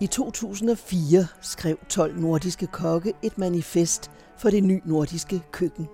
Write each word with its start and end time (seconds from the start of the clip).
I 0.00 0.06
2004 0.06 1.26
skrev 1.40 1.78
12 1.88 2.20
nordiske 2.20 2.66
kokke 2.66 3.12
et 3.22 3.38
manifest 3.38 4.10
for 4.36 4.50
det 4.50 4.64
nye 4.64 4.80
nordiske 4.84 5.42
køkken. 5.52 5.88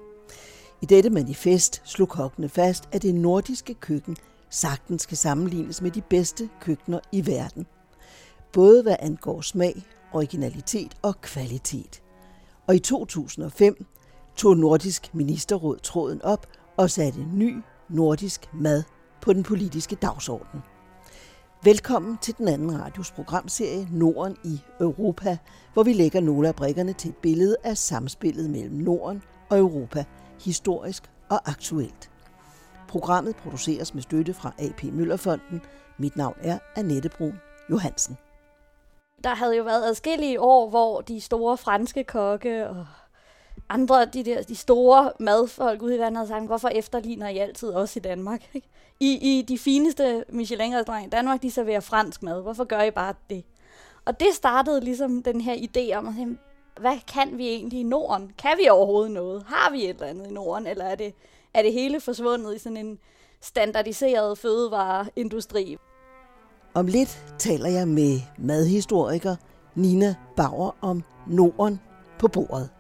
I 0.82 0.86
dette 0.86 1.10
manifest 1.10 1.82
slog 1.84 2.08
kokkene 2.08 2.48
fast, 2.48 2.88
at 2.92 3.02
det 3.02 3.14
nordiske 3.14 3.74
køkken 3.74 4.16
sagtens 4.50 5.02
skal 5.02 5.16
sammenlignes 5.16 5.82
med 5.82 5.90
de 5.90 6.00
bedste 6.00 6.48
køkkener 6.60 7.00
i 7.12 7.26
verden. 7.26 7.66
Både 8.52 8.82
hvad 8.82 8.96
angår 9.00 9.40
smag, 9.40 9.82
originalitet 10.12 10.94
og 11.02 11.20
kvalitet. 11.20 12.02
Og 12.66 12.74
i 12.74 12.78
2005 12.78 13.86
tog 14.36 14.56
Nordisk 14.56 15.14
Ministerråd 15.14 15.78
tråden 15.78 16.22
op 16.22 16.46
og 16.76 16.90
satte 16.90 17.20
ny 17.34 17.56
nordisk 17.88 18.48
mad 18.54 18.82
på 19.22 19.32
den 19.32 19.42
politiske 19.42 19.96
dagsorden. 19.96 20.73
Velkommen 21.64 22.18
til 22.18 22.34
den 22.38 22.48
anden 22.48 22.80
radios 22.80 23.10
programserie 23.10 23.88
Norden 23.92 24.36
i 24.44 24.60
Europa, 24.80 25.38
hvor 25.72 25.82
vi 25.82 25.92
lægger 25.92 26.20
nogle 26.20 26.48
af 26.48 26.54
brikkerne 26.54 26.92
til 26.92 27.10
et 27.10 27.16
billede 27.16 27.56
af 27.64 27.76
samspillet 27.76 28.50
mellem 28.50 28.74
Norden 28.74 29.22
og 29.50 29.58
Europa, 29.58 30.04
historisk 30.44 31.10
og 31.30 31.50
aktuelt. 31.50 32.10
Programmet 32.88 33.36
produceres 33.36 33.94
med 33.94 34.02
støtte 34.02 34.34
fra 34.34 34.52
AP 34.58 34.82
Møllerfonden. 34.84 35.62
Mit 35.98 36.16
navn 36.16 36.36
er 36.40 36.58
Annette 36.76 37.08
Brun 37.08 37.40
Johansen. 37.70 38.18
Der 39.24 39.34
havde 39.34 39.56
jo 39.56 39.64
været 39.64 39.84
adskillige 39.84 40.40
år, 40.40 40.70
hvor 40.70 41.00
de 41.00 41.20
store 41.20 41.56
franske 41.56 42.04
kokke 42.04 42.68
og 42.68 42.86
andre 43.68 44.04
de 44.04 44.24
der 44.24 44.42
de 44.42 44.56
store 44.56 45.12
madfolk 45.20 45.82
ude 45.82 45.96
i 45.96 45.98
verden 45.98 46.16
havde 46.16 46.28
sagt, 46.28 46.46
hvorfor 46.46 46.68
efterligner 46.68 47.28
I 47.28 47.38
altid 47.38 47.68
også 47.68 47.98
i 47.98 48.02
Danmark? 48.02 48.42
Ikke? 48.54 48.68
I, 49.00 49.38
I 49.38 49.42
de 49.42 49.58
fineste 49.58 50.24
Michelin-restauranter 50.28 51.06
i 51.06 51.10
Danmark, 51.10 51.42
de 51.42 51.50
serverer 51.50 51.80
fransk 51.80 52.22
mad. 52.22 52.42
Hvorfor 52.42 52.64
gør 52.64 52.82
I 52.82 52.90
bare 52.90 53.14
det? 53.30 53.44
Og 54.04 54.20
det 54.20 54.28
startede 54.32 54.80
ligesom 54.80 55.22
den 55.22 55.40
her 55.40 55.54
idé 55.54 55.96
om, 55.96 56.08
at 56.08 56.14
sige, 56.14 56.38
hvad 56.80 56.96
kan 57.14 57.38
vi 57.38 57.48
egentlig 57.48 57.80
i 57.80 57.82
Norden? 57.82 58.32
Kan 58.38 58.58
vi 58.58 58.68
overhovedet 58.68 59.10
noget? 59.10 59.44
Har 59.46 59.70
vi 59.70 59.84
et 59.84 59.90
eller 59.90 60.06
andet 60.06 60.26
i 60.26 60.32
Norden? 60.32 60.66
Eller 60.66 60.84
er 60.84 60.94
det, 60.94 61.14
er 61.54 61.62
det 61.62 61.72
hele 61.72 62.00
forsvundet 62.00 62.54
i 62.54 62.58
sådan 62.58 62.76
en 62.76 62.98
standardiseret 63.40 64.38
fødevareindustri? 64.38 65.76
Om 66.74 66.86
lidt 66.86 67.24
taler 67.38 67.68
jeg 67.68 67.88
med 67.88 68.20
madhistoriker 68.38 69.36
Nina 69.74 70.14
Bauer 70.36 70.76
om 70.80 71.02
Norden 71.26 71.80
på 72.18 72.28
bordet. 72.28 72.70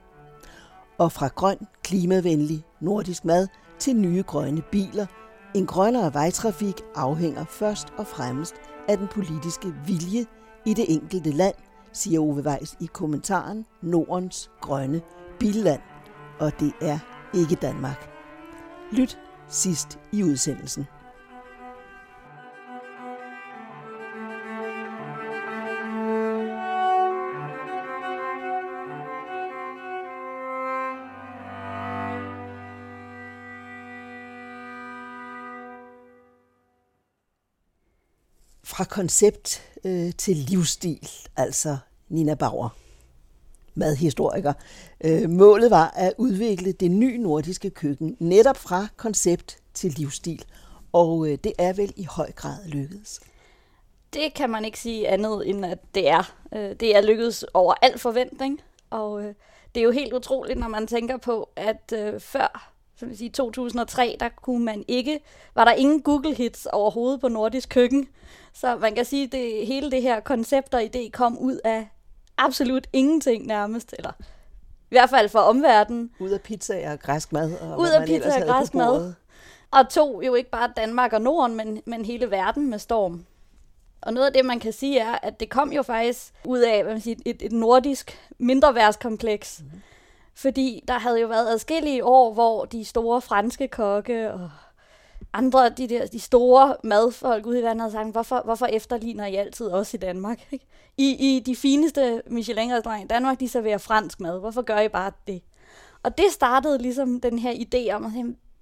Og 0.98 1.12
fra 1.12 1.28
grøn, 1.28 1.58
klimavenlig 1.82 2.64
nordisk 2.80 3.24
mad 3.24 3.48
til 3.78 3.96
nye 3.96 4.22
grønne 4.22 4.62
biler– 4.72 5.06
en 5.54 5.66
grønnere 5.66 6.14
vejtrafik 6.14 6.80
afhænger 6.94 7.44
først 7.44 7.88
og 7.96 8.06
fremmest 8.06 8.54
af 8.88 8.98
den 8.98 9.08
politiske 9.08 9.74
vilje 9.86 10.26
i 10.66 10.74
det 10.74 10.84
enkelte 10.88 11.30
land, 11.30 11.54
siger 11.92 12.20
Ove 12.20 12.42
Weiss 12.42 12.76
i 12.80 12.86
kommentaren 12.92 13.66
Nordens 13.82 14.50
grønne 14.60 15.02
billand. 15.38 15.80
Og 16.38 16.52
det 16.60 16.72
er 16.80 16.98
ikke 17.34 17.54
Danmark. 17.54 18.10
Lyt 18.92 19.18
sidst 19.48 19.98
i 20.12 20.22
udsendelsen. 20.22 20.86
Koncept 38.94 39.62
øh, 39.84 40.12
til 40.18 40.36
livsstil, 40.36 41.08
altså 41.36 41.76
Nina 42.08 42.34
Bauer, 42.34 42.68
madhistoriker. 43.74 44.52
Øh, 45.04 45.30
målet 45.30 45.70
var 45.70 45.90
at 45.96 46.12
udvikle 46.18 46.72
det 46.72 46.90
nye 46.90 47.18
nordiske 47.18 47.70
køkken 47.70 48.16
netop 48.20 48.56
fra 48.56 48.86
koncept 48.96 49.58
til 49.74 49.90
livsstil, 49.90 50.44
og 50.92 51.28
øh, 51.28 51.38
det 51.44 51.52
er 51.58 51.72
vel 51.72 51.92
i 51.96 52.04
høj 52.04 52.32
grad 52.32 52.66
lykkedes. 52.66 53.20
Det 54.12 54.34
kan 54.34 54.50
man 54.50 54.64
ikke 54.64 54.78
sige 54.78 55.08
andet 55.08 55.48
end, 55.48 55.66
at 55.66 55.78
det 55.94 56.08
er. 56.08 56.34
Øh, 56.54 56.76
det 56.80 56.96
er 56.96 57.00
lykkedes 57.00 57.44
over 57.54 57.74
al 57.82 57.98
forventning, 57.98 58.60
og 58.90 59.22
øh, 59.24 59.34
det 59.74 59.80
er 59.80 59.84
jo 59.84 59.90
helt 59.90 60.12
utroligt, 60.12 60.58
når 60.58 60.68
man 60.68 60.86
tænker 60.86 61.16
på, 61.16 61.48
at 61.56 61.92
øh, 61.94 62.20
før 62.20 62.73
som 62.96 63.08
vil 63.08 63.18
sige 63.18 63.30
2003, 63.30 64.16
der 64.20 64.28
kunne 64.28 64.64
man 64.64 64.84
ikke, 64.88 65.20
var 65.54 65.64
der 65.64 65.72
ingen 65.72 66.02
Google 66.02 66.34
hits 66.34 66.66
overhovedet 66.66 67.20
på 67.20 67.28
nordisk 67.28 67.68
køkken. 67.68 68.08
Så 68.52 68.76
man 68.76 68.94
kan 68.94 69.04
sige, 69.04 69.24
at 69.24 69.66
hele 69.66 69.90
det 69.90 70.02
her 70.02 70.20
koncept 70.20 70.74
og 70.74 70.82
idé 70.82 71.10
kom 71.10 71.38
ud 71.38 71.60
af 71.64 71.88
absolut 72.38 72.86
ingenting 72.92 73.46
nærmest, 73.46 73.94
eller 73.98 74.12
i 74.90 74.94
hvert 74.94 75.10
fald 75.10 75.28
for 75.28 75.38
omverdenen. 75.38 76.10
Ud 76.20 76.30
af 76.30 76.40
pizza 76.40 76.92
og 76.92 77.00
græsk 77.00 77.32
mad. 77.32 77.52
Og 77.60 77.80
ud 77.80 77.88
af 77.88 78.06
pizza 78.06 78.40
og 78.40 78.46
græsk 78.46 78.74
mad. 78.74 79.14
Og 79.70 79.88
to 79.88 80.22
jo 80.22 80.34
ikke 80.34 80.50
bare 80.50 80.72
Danmark 80.76 81.12
og 81.12 81.22
Norden, 81.22 81.56
men, 81.56 81.82
men 81.86 82.04
hele 82.04 82.30
verden 82.30 82.70
med 82.70 82.78
storm. 82.78 83.26
Og 84.00 84.12
noget 84.12 84.26
af 84.26 84.32
det, 84.32 84.44
man 84.44 84.60
kan 84.60 84.72
sige, 84.72 85.00
er, 85.00 85.18
at 85.22 85.40
det 85.40 85.50
kom 85.50 85.72
jo 85.72 85.82
faktisk 85.82 86.34
ud 86.44 86.58
af 86.58 86.82
hvad 86.82 86.92
man 86.92 87.00
siger, 87.00 87.16
et, 87.26 87.42
et 87.42 87.52
nordisk 87.52 88.18
mindreværdskompleks. 88.38 89.60
Mm-hmm 89.60 89.80
fordi 90.36 90.84
der 90.88 90.98
havde 90.98 91.20
jo 91.20 91.26
været 91.26 91.48
adskillige 91.48 92.04
år, 92.04 92.32
hvor 92.32 92.64
de 92.64 92.84
store 92.84 93.20
franske 93.20 93.68
kokke 93.68 94.32
og 94.32 94.50
andre, 95.32 95.68
de, 95.68 95.88
der, 95.88 96.06
de 96.06 96.20
store 96.20 96.76
madfolk 96.84 97.46
ude 97.46 97.60
i 97.60 97.62
verden 97.62 97.80
havde 97.80 97.92
sagt, 97.92 98.12
hvorfor, 98.12 98.42
hvorfor 98.44 98.66
efterligner 98.66 99.26
I 99.26 99.34
altid 99.34 99.66
også 99.66 99.96
i 99.96 99.98
Danmark? 99.98 100.46
Ikke? 100.52 100.66
I, 100.96 101.36
I 101.36 101.40
de 101.40 101.56
fineste 101.56 102.22
Michelin-restauranter 102.26 103.04
i 103.04 103.08
Danmark, 103.08 103.40
de 103.40 103.48
serverer 103.48 103.78
fransk 103.78 104.20
mad. 104.20 104.40
Hvorfor 104.40 104.62
gør 104.62 104.80
I 104.80 104.88
bare 104.88 105.12
det? 105.26 105.42
Og 106.02 106.18
det 106.18 106.26
startede 106.30 106.78
ligesom 106.78 107.20
den 107.20 107.38
her 107.38 107.52
idé 107.52 107.92
om, 107.92 108.04
at 108.04 108.12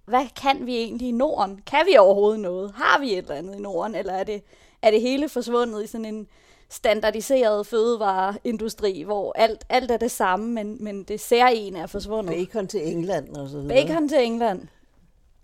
hvad 0.05 0.27
kan 0.43 0.67
vi 0.67 0.77
egentlig 0.77 1.09
i 1.09 1.13
Norden? 1.13 1.61
Kan 1.67 1.87
vi 1.91 1.97
overhovedet 1.97 2.41
noget? 2.41 2.73
Har 2.75 3.01
vi 3.01 3.13
et 3.13 3.19
eller 3.19 3.35
andet 3.35 3.55
i 3.55 3.61
Norden? 3.61 3.95
Eller 3.95 4.13
er 4.13 4.25
det, 4.25 4.43
er 4.83 4.91
det 4.91 5.01
hele 5.01 5.29
forsvundet 5.29 5.85
i 5.85 5.87
sådan 5.87 6.05
en 6.05 6.27
standardiseret 6.73 7.67
fødevareindustri, 7.67 9.03
hvor 9.03 9.33
alt, 9.37 9.65
alt 9.69 9.91
er 9.91 9.97
det 9.97 10.11
samme, 10.11 10.53
men, 10.53 10.85
men 10.85 11.03
det 11.03 11.21
særlige 11.21 11.79
er 11.79 11.87
forsvundet. 11.87 12.35
Bacon 12.35 12.67
til 12.67 12.89
England 12.93 13.37
og 13.37 13.49
så 13.49 13.61
videre. 13.61 13.87
Bacon 13.87 14.09
til 14.09 14.25
England. 14.25 14.69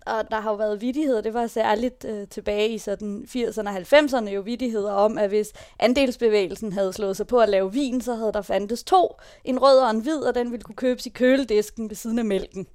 Og 0.05 0.31
der 0.31 0.39
har 0.39 0.51
jo 0.51 0.55
været 0.55 0.81
vidigheder, 0.81 1.21
det 1.21 1.33
var 1.33 1.47
særligt 1.47 2.05
øh, 2.05 2.27
tilbage 2.27 2.69
i 2.69 2.77
sådan 2.77 3.27
80'erne 3.27 3.69
og 3.69 3.77
90'erne 3.77 4.29
jo 4.29 4.41
vidigheder 4.41 4.91
om, 4.91 5.17
at 5.17 5.29
hvis 5.29 5.53
andelsbevægelsen 5.79 6.73
havde 6.73 6.93
slået 6.93 7.17
sig 7.17 7.27
på 7.27 7.39
at 7.39 7.49
lave 7.49 7.73
vin, 7.73 8.01
så 8.01 8.15
havde 8.15 8.33
der 8.33 8.41
fandtes 8.41 8.83
to, 8.83 9.15
en 9.43 9.61
rød 9.61 9.79
og 9.79 9.89
en 9.89 9.99
hvid, 9.99 10.21
og 10.21 10.35
den 10.35 10.51
ville 10.51 10.63
kunne 10.63 10.75
købes 10.75 11.05
i 11.05 11.09
køledisken 11.09 11.89
ved 11.89 11.95
siden 11.95 12.19
af 12.19 12.25
mælken. 12.25 12.67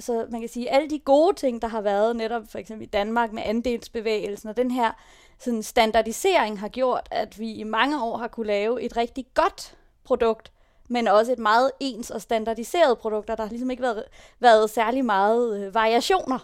Så 0.00 0.26
man 0.30 0.40
kan 0.40 0.48
sige, 0.48 0.70
at 0.70 0.76
alle 0.76 0.90
de 0.90 0.98
gode 0.98 1.36
ting, 1.36 1.62
der 1.62 1.68
har 1.68 1.80
været 1.80 2.16
netop 2.16 2.42
for 2.48 2.58
eksempel 2.58 2.86
i 2.86 2.90
Danmark 2.90 3.32
med 3.32 3.42
andelsbevægelsen, 3.46 4.48
og 4.48 4.56
den 4.56 4.70
her 4.70 4.92
sådan 5.38 5.62
standardisering 5.62 6.60
har 6.60 6.68
gjort, 6.68 7.08
at 7.10 7.38
vi 7.38 7.52
i 7.52 7.62
mange 7.62 8.02
år 8.02 8.16
har 8.16 8.28
kunne 8.28 8.46
lave 8.46 8.82
et 8.82 8.96
rigtig 8.96 9.26
godt 9.34 9.76
produkt, 10.04 10.52
men 10.88 11.08
også 11.08 11.32
et 11.32 11.38
meget 11.38 11.70
ens 11.80 12.10
og 12.10 12.22
standardiseret 12.22 12.98
produkt, 12.98 13.30
og 13.30 13.38
der 13.38 13.44
har 13.44 13.50
ligesom 13.50 13.70
ikke 13.70 13.82
været, 13.82 14.04
været 14.40 14.70
særlig 14.70 15.04
meget 15.04 15.60
øh, 15.60 15.74
variationer. 15.74 16.38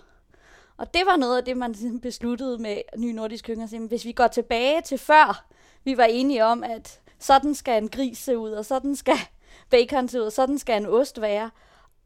Og 0.76 0.94
det 0.94 1.02
var 1.06 1.16
noget 1.16 1.38
af 1.38 1.44
det, 1.44 1.56
man 1.56 1.72
ligesom 1.72 2.00
besluttede 2.00 2.58
med 2.58 2.76
Ny 2.96 3.12
Nordisk 3.12 3.44
Køkken. 3.44 3.86
Hvis 3.86 4.04
vi 4.04 4.12
går 4.12 4.26
tilbage 4.26 4.80
til 4.82 4.98
før, 4.98 5.44
vi 5.84 5.96
var 5.96 6.04
enige 6.04 6.44
om, 6.44 6.64
at 6.64 7.00
sådan 7.18 7.54
skal 7.54 7.82
en 7.82 7.88
gris 7.88 8.18
se 8.18 8.38
ud, 8.38 8.50
og 8.50 8.64
sådan 8.64 8.96
skal 8.96 9.16
bacon 9.70 10.08
se 10.08 10.20
ud, 10.20 10.26
og 10.26 10.32
sådan 10.32 10.58
skal 10.58 10.76
en 10.76 10.86
ost 10.86 11.20
være, 11.20 11.50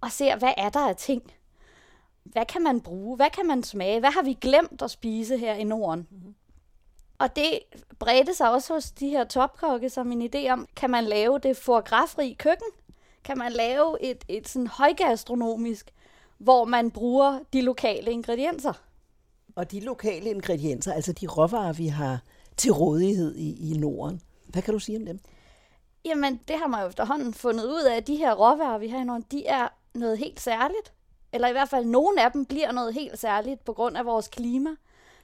og 0.00 0.12
ser, 0.12 0.36
hvad 0.36 0.52
er 0.56 0.68
der 0.68 0.88
af 0.88 0.96
ting? 0.96 1.22
Hvad 2.24 2.46
kan 2.46 2.62
man 2.62 2.80
bruge? 2.80 3.16
Hvad 3.16 3.30
kan 3.30 3.46
man 3.46 3.62
smage? 3.62 4.00
Hvad 4.00 4.10
har 4.10 4.22
vi 4.22 4.32
glemt 4.40 4.82
at 4.82 4.90
spise 4.90 5.38
her 5.38 5.54
i 5.54 5.64
Norden? 5.64 6.06
Mm-hmm. 6.10 6.34
Og 7.18 7.36
det 7.36 7.58
bredte 7.98 8.34
sig 8.34 8.50
også 8.50 8.74
hos 8.74 8.90
de 8.90 9.08
her 9.08 9.24
topkokke 9.24 9.90
som 9.90 10.12
en 10.12 10.30
idé 10.34 10.50
om, 10.50 10.66
kan 10.76 10.90
man 10.90 11.04
lave 11.04 11.38
det 11.38 11.56
forgrafri 11.56 12.36
køkken? 12.38 12.68
Kan 13.24 13.38
man 13.38 13.52
lave 13.52 14.02
et, 14.02 14.24
et 14.28 14.48
sådan 14.48 14.66
højgastronomisk, 14.66 15.92
hvor 16.38 16.64
man 16.64 16.90
bruger 16.90 17.38
de 17.52 17.62
lokale 17.62 18.10
ingredienser? 18.10 18.72
Og 19.56 19.70
de 19.70 19.80
lokale 19.80 20.30
ingredienser, 20.30 20.92
altså 20.92 21.12
de 21.12 21.26
råvarer, 21.26 21.72
vi 21.72 21.86
har 21.86 22.18
til 22.56 22.72
rådighed 22.72 23.34
i, 23.36 23.70
i 23.70 23.78
Norden, 23.78 24.20
hvad 24.46 24.62
kan 24.62 24.74
du 24.74 24.80
sige 24.80 24.98
om 24.98 25.06
dem? 25.06 25.20
Jamen, 26.04 26.40
det 26.48 26.58
har 26.58 26.66
man 26.66 26.80
jo 26.80 26.88
efterhånden 26.88 27.34
fundet 27.34 27.64
ud 27.64 27.82
af, 27.82 27.96
at 27.96 28.06
de 28.06 28.16
her 28.16 28.34
råvarer, 28.34 28.78
vi 28.78 28.88
har 28.88 29.00
i 29.00 29.04
Norden, 29.04 29.24
de 29.30 29.46
er 29.46 29.68
noget 29.94 30.18
helt 30.18 30.40
særligt. 30.40 30.92
Eller 31.32 31.48
i 31.48 31.52
hvert 31.52 31.68
fald, 31.68 31.84
nogle 31.84 32.24
af 32.24 32.32
dem 32.32 32.44
bliver 32.44 32.72
noget 32.72 32.94
helt 32.94 33.18
særligt 33.18 33.64
på 33.64 33.72
grund 33.72 33.96
af 33.96 34.06
vores 34.06 34.28
klima. 34.28 34.70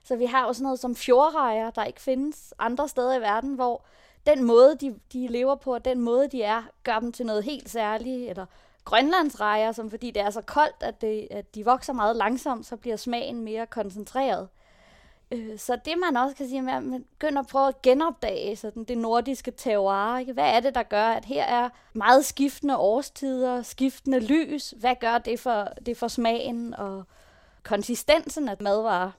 Så 0.04 0.16
vi 0.16 0.24
har 0.24 0.46
jo 0.46 0.52
sådan 0.52 0.64
noget 0.64 0.80
som 0.80 0.96
fjordrejer, 0.96 1.70
der 1.70 1.84
ikke 1.84 2.00
findes 2.00 2.54
andre 2.58 2.88
steder 2.88 3.14
i 3.14 3.20
verden, 3.20 3.54
hvor 3.54 3.84
den 4.26 4.42
måde, 4.42 4.76
de, 4.80 4.94
de 5.12 5.26
lever 5.26 5.54
på, 5.54 5.74
og 5.74 5.84
den 5.84 6.00
måde, 6.00 6.28
de 6.28 6.42
er, 6.42 6.62
gør 6.84 6.98
dem 6.98 7.12
til 7.12 7.26
noget 7.26 7.44
helt 7.44 7.70
særligt. 7.70 8.30
Eller 8.30 8.46
grønlandsrejer, 8.84 9.72
som 9.72 9.90
fordi 9.90 10.10
det 10.10 10.22
er 10.22 10.30
så 10.30 10.40
koldt, 10.40 10.76
at, 10.80 11.00
det, 11.00 11.28
at 11.30 11.54
de 11.54 11.64
vokser 11.64 11.92
meget 11.92 12.16
langsomt, 12.16 12.66
så 12.66 12.76
bliver 12.76 12.96
smagen 12.96 13.40
mere 13.40 13.66
koncentreret. 13.66 14.48
Øh, 15.32 15.58
så 15.58 15.78
det 15.84 15.94
man 15.98 16.16
også 16.16 16.36
kan 16.36 16.48
sige, 16.48 16.58
at 16.58 16.64
man 16.64 17.04
begynder 17.10 17.42
at 17.42 17.46
prøve 17.46 17.68
at 17.68 17.82
genopdage 17.82 18.56
sådan 18.56 18.84
det 18.84 18.98
nordiske 18.98 19.50
terroir. 19.50 20.18
Ikke? 20.18 20.32
Hvad 20.32 20.44
er 20.44 20.60
det, 20.60 20.74
der 20.74 20.82
gør, 20.82 21.06
at 21.06 21.24
her 21.24 21.44
er 21.44 21.68
meget 21.92 22.24
skiftende 22.24 22.76
årstider, 22.76 23.62
skiftende 23.62 24.20
lys? 24.20 24.74
Hvad 24.76 24.94
gør 25.00 25.18
det 25.18 25.40
for, 25.40 25.68
det 25.86 25.96
for 25.96 26.08
smagen 26.08 26.74
og 26.74 27.04
konsistensen 27.62 28.48
af 28.48 28.56
madvarer? 28.60 29.10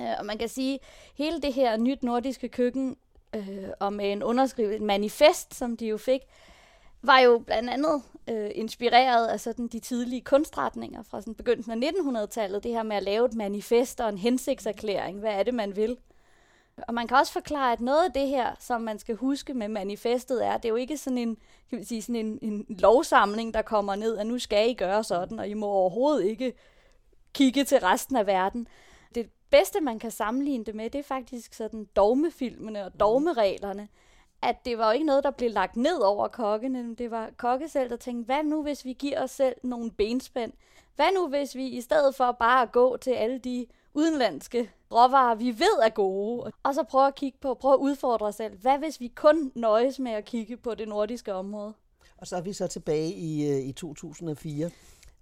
Øh, 0.00 0.14
og 0.18 0.26
man 0.26 0.38
kan 0.38 0.48
sige, 0.48 0.74
at 0.74 0.80
hele 1.14 1.40
det 1.40 1.52
her 1.52 1.76
nyt 1.76 2.02
nordiske 2.02 2.48
køkken, 2.48 2.96
øh, 3.34 3.68
og 3.80 3.92
med 3.92 4.12
en 4.12 4.22
underskrivet 4.22 4.82
manifest, 4.82 5.54
som 5.54 5.76
de 5.76 5.86
jo 5.86 5.98
fik, 5.98 6.20
var 7.02 7.18
jo 7.18 7.38
blandt 7.46 7.70
andet 7.70 8.02
øh, 8.30 8.50
inspireret 8.54 9.26
af 9.26 9.40
sådan 9.40 9.68
de 9.68 9.78
tidlige 9.78 10.20
kunstretninger 10.20 11.02
fra 11.02 11.20
sådan 11.20 11.34
begyndelsen 11.34 11.82
af 11.82 11.88
1900-tallet. 11.88 12.64
Det 12.64 12.72
her 12.72 12.82
med 12.82 12.96
at 12.96 13.02
lave 13.02 13.26
et 13.26 13.34
manifest 13.34 14.00
og 14.00 14.08
en 14.08 14.18
hensigtserklæring. 14.18 15.18
Hvad 15.18 15.32
er 15.32 15.42
det, 15.42 15.54
man 15.54 15.76
vil? 15.76 15.96
Og 16.88 16.94
man 16.94 17.06
kan 17.06 17.16
også 17.16 17.32
forklare, 17.32 17.72
at 17.72 17.80
noget 17.80 18.04
af 18.04 18.12
det 18.12 18.28
her, 18.28 18.54
som 18.60 18.80
man 18.80 18.98
skal 18.98 19.14
huske 19.14 19.54
med 19.54 19.68
manifestet, 19.68 20.46
er, 20.46 20.56
det 20.56 20.64
er 20.64 20.68
jo 20.68 20.76
ikke 20.76 20.96
sådan 20.96 21.18
en, 21.18 21.36
kan 21.70 21.78
vi 21.78 21.84
sige, 21.84 22.02
sådan 22.02 22.16
en, 22.16 22.38
en 22.42 22.66
lovsamling, 22.68 23.54
der 23.54 23.62
kommer 23.62 23.94
ned, 23.94 24.18
at 24.18 24.26
nu 24.26 24.38
skal 24.38 24.70
I 24.70 24.74
gøre 24.74 25.04
sådan, 25.04 25.38
og 25.38 25.48
I 25.48 25.54
må 25.54 25.66
overhovedet 25.66 26.24
ikke 26.24 26.52
kigge 27.32 27.64
til 27.64 27.78
resten 27.78 28.16
af 28.16 28.26
verden. 28.26 28.68
Det 29.54 29.60
bedste, 29.60 29.80
man 29.80 29.98
kan 29.98 30.10
sammenligne 30.10 30.64
det 30.64 30.74
med, 30.74 30.90
det 30.90 30.98
er 30.98 31.02
faktisk 31.02 31.54
sådan 31.54 31.88
dogmefilmene 31.96 32.84
og 32.84 33.00
dogmereglerne 33.00 33.88
at 34.42 34.56
det 34.64 34.78
var 34.78 34.86
jo 34.86 34.92
ikke 34.92 35.06
noget, 35.06 35.24
der 35.24 35.30
blev 35.30 35.50
lagt 35.50 35.76
ned 35.76 35.98
over 35.98 36.28
kokkene. 36.28 36.94
Det 36.94 37.10
var 37.10 37.30
kokke 37.36 37.68
selv, 37.68 37.90
der 37.90 37.96
tænkte, 37.96 38.26
hvad 38.26 38.44
nu 38.44 38.62
hvis 38.62 38.84
vi 38.84 38.92
giver 38.92 39.22
os 39.22 39.30
selv 39.30 39.54
nogle 39.62 39.90
benspænd? 39.90 40.52
Hvad 40.96 41.06
nu 41.14 41.28
hvis 41.28 41.54
vi 41.54 41.66
i 41.66 41.80
stedet 41.80 42.14
for 42.14 42.32
bare 42.32 42.62
at 42.62 42.72
gå 42.72 42.96
til 42.96 43.10
alle 43.10 43.38
de 43.38 43.66
udenlandske 43.94 44.70
råvarer, 44.92 45.34
vi 45.34 45.48
ved 45.58 45.82
er 45.82 45.88
gode, 45.88 46.52
og 46.62 46.74
så 46.74 46.82
prøve 46.82 47.06
at 47.06 47.14
kigge 47.14 47.38
på, 47.40 47.54
prøve 47.54 47.74
at 47.74 47.78
udfordre 47.78 48.26
os 48.26 48.34
selv. 48.34 48.58
Hvad 48.58 48.78
hvis 48.78 49.00
vi 49.00 49.08
kun 49.08 49.52
nøjes 49.54 49.98
med 49.98 50.12
at 50.12 50.24
kigge 50.24 50.56
på 50.56 50.74
det 50.74 50.88
nordiske 50.88 51.34
område? 51.34 51.74
Og 52.16 52.26
så 52.26 52.36
er 52.36 52.40
vi 52.40 52.52
så 52.52 52.66
tilbage 52.66 53.12
i, 53.12 53.50
øh, 53.50 53.68
i 53.68 53.72
2004, 53.72 54.70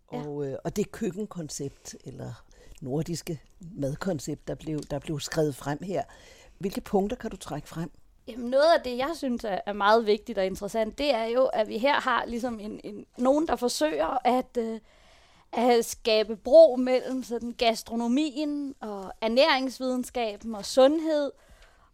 og, 0.08 0.44
ja. 0.44 0.50
Øh, 0.50 0.58
og 0.64 0.76
det 0.76 0.93
køkkenkoncept, 0.93 1.96
eller 2.05 2.44
nordiske 2.82 3.40
madkoncept, 3.75 4.49
der 4.49 4.55
blev, 4.55 4.79
der 4.79 4.99
blev 4.99 5.20
skrevet 5.20 5.55
frem 5.55 5.79
her. 5.82 6.02
Hvilke 6.58 6.81
punkter 6.81 7.17
kan 7.17 7.31
du 7.31 7.37
trække 7.37 7.69
frem? 7.69 7.90
Jamen 8.29 8.50
noget 8.50 8.75
af 8.76 8.82
det, 8.84 8.99
jeg 8.99 9.11
synes 9.14 9.44
er 9.44 9.73
meget 9.73 10.06
vigtigt 10.06 10.38
og 10.38 10.46
interessant, 10.46 10.99
det 10.99 11.14
er 11.14 11.25
jo, 11.25 11.44
at 11.44 11.69
vi 11.69 11.79
her 11.79 12.00
har 12.00 12.25
ligesom 12.25 12.61
en, 12.61 12.81
en, 12.84 13.06
nogen, 13.19 13.49
der 13.49 13.56
forsøger 13.56 14.26
at, 14.26 14.56
øh, 14.58 14.81
at 15.52 15.84
skabe 15.84 16.37
bro 16.37 16.76
mellem 16.76 17.23
sådan 17.23 17.52
gastronomien 17.52 18.75
og 18.81 19.12
ernæringsvidenskaben 19.20 20.55
og 20.55 20.64
sundhed 20.64 21.32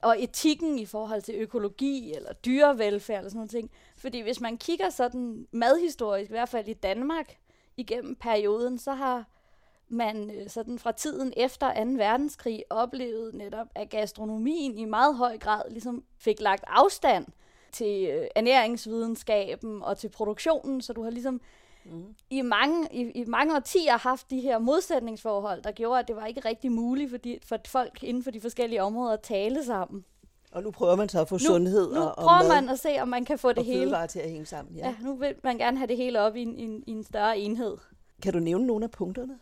og 0.02 0.23
etikken 0.23 0.79
i 0.79 0.87
forhold 0.87 1.23
til 1.23 1.35
økologi 1.35 2.14
eller 2.14 2.32
dyrevelfærd 2.32 3.19
eller 3.19 3.31
sådan 3.31 3.38
noget 3.38 3.50
ting. 3.50 3.70
Fordi 3.96 4.20
hvis 4.20 4.40
man 4.40 4.58
kigger 4.58 4.90
sådan 4.90 5.46
madhistorisk, 5.52 6.31
i 6.31 6.32
hvert 6.32 6.49
fald 6.49 6.69
i 6.69 6.75
Danmark, 6.75 7.37
igennem 7.76 8.17
perioden, 8.17 8.79
så 8.79 8.93
har 8.93 9.25
man 9.88 10.31
øh, 10.31 10.49
sådan 10.49 10.79
fra 10.79 10.93
tiden 10.93 11.32
efter 11.37 11.85
2. 11.85 11.90
verdenskrig 11.90 12.64
oplevede 12.70 13.37
netop, 13.37 13.67
at 13.75 13.90
gastronomien 13.90 14.79
i 14.79 14.85
meget 14.85 15.17
høj 15.17 15.38
grad 15.38 15.62
ligesom 15.70 16.05
fik 16.19 16.40
lagt 16.40 16.64
afstand 16.67 17.26
til 17.73 18.08
øh, 18.08 18.26
ernæringsvidenskaben 18.37 19.82
og 19.82 19.99
til 19.99 20.08
produktionen, 20.08 20.81
så 20.81 20.93
du 20.93 21.02
har 21.02 21.11
ligesom 21.11 21.40
mm. 21.85 22.14
i, 22.31 22.43
mange, 22.43 22.88
i, 22.93 23.00
i 23.00 23.25
mange 23.25 23.56
årtier 23.56 23.99
haft 23.99 24.31
de 24.31 24.40
her 24.40 24.58
modsætningsforhold, 24.58 25.62
der 25.62 25.73
gjorde, 25.73 26.00
at 26.00 26.08
det 26.08 26.17
var 26.17 26.26
ikke 26.26 26.40
rigtig 26.44 26.73
muligt 26.73 27.11
for, 27.11 27.17
de, 27.17 27.38
for 27.43 27.58
folk 27.67 28.02
inden 28.02 28.23
for 28.23 28.31
de 28.31 28.40
forskellige 28.40 28.82
områder 28.82 29.12
at 29.12 29.20
tale 29.20 29.64
sammen. 29.64 30.05
Og 30.52 30.62
nu 30.62 30.70
prøver 30.70 30.96
man 30.96 31.08
så 31.08 31.20
at 31.20 31.29
få 31.29 31.35
nu, 31.35 31.38
sundhed 31.38 31.94
nu 31.94 32.00
og, 32.00 32.19
og 32.19 32.25
prøver 32.25 32.55
man 32.55 32.69
at 32.69 32.79
se, 32.79 32.99
om 33.00 33.08
man 33.08 33.25
kan 33.25 33.38
få 33.38 33.52
det 33.52 33.64
hele. 33.64 34.06
til 34.08 34.19
at 34.19 34.31
hænge 34.31 34.46
sammen. 34.46 34.76
Ja. 34.76 34.87
ja, 34.87 34.94
nu 35.02 35.14
vil 35.17 35.35
man 35.44 35.58
gerne 35.58 35.76
have 35.76 35.88
det 35.88 35.96
hele 35.96 36.20
op 36.20 36.37
i 36.37 36.43
en, 36.43 36.58
i 36.58 36.62
en, 36.62 36.85
i 36.87 36.90
en 36.90 37.05
større 37.05 37.38
enhed. 37.38 37.76
Kan 38.23 38.32
du 38.32 38.38
nævne 38.38 38.67
nogle 38.67 38.85
af 38.85 38.90
punkterne? 38.90 39.38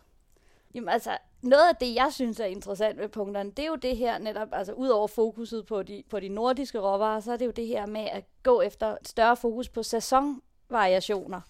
Jamen 0.76 0.88
altså, 0.88 1.18
noget 1.42 1.68
af 1.68 1.76
det, 1.76 1.94
jeg 1.94 2.12
synes 2.12 2.40
er 2.40 2.44
interessant 2.44 2.98
ved 2.98 3.08
punkterne, 3.08 3.50
det 3.50 3.62
er 3.62 3.66
jo 3.66 3.74
det 3.74 3.96
her 3.96 4.18
netop, 4.18 4.48
altså 4.52 4.72
ud 4.72 4.88
over 4.88 5.06
fokuset 5.06 5.66
på 5.66 5.82
de, 5.82 6.02
på 6.10 6.20
de 6.20 6.28
nordiske 6.28 6.78
råvarer, 6.78 7.20
så 7.20 7.32
er 7.32 7.36
det 7.36 7.46
jo 7.46 7.50
det 7.50 7.66
her 7.66 7.86
med 7.86 8.08
at 8.12 8.24
gå 8.42 8.60
efter 8.60 8.96
større 9.02 9.36
fokus 9.36 9.68
på 9.68 9.82
sæsonvariationer 9.82 11.40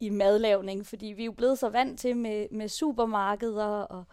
i 0.00 0.10
madlavning, 0.10 0.86
fordi 0.86 1.06
vi 1.06 1.22
er 1.22 1.26
jo 1.26 1.32
blevet 1.32 1.58
så 1.58 1.68
vant 1.68 2.00
til 2.00 2.16
med, 2.16 2.46
med 2.50 2.68
supermarkeder 2.68 3.66
og 3.66 4.04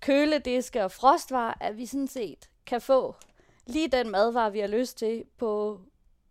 kølediske 0.00 0.84
og 0.84 0.90
frostvarer, 0.90 1.54
at 1.60 1.76
vi 1.76 1.86
sådan 1.86 2.08
set 2.08 2.50
kan 2.66 2.80
få 2.80 3.14
lige 3.66 3.88
den 3.88 4.10
madvarer, 4.10 4.50
vi 4.50 4.60
har 4.60 4.68
lyst 4.68 4.98
til 4.98 5.24
på 5.38 5.80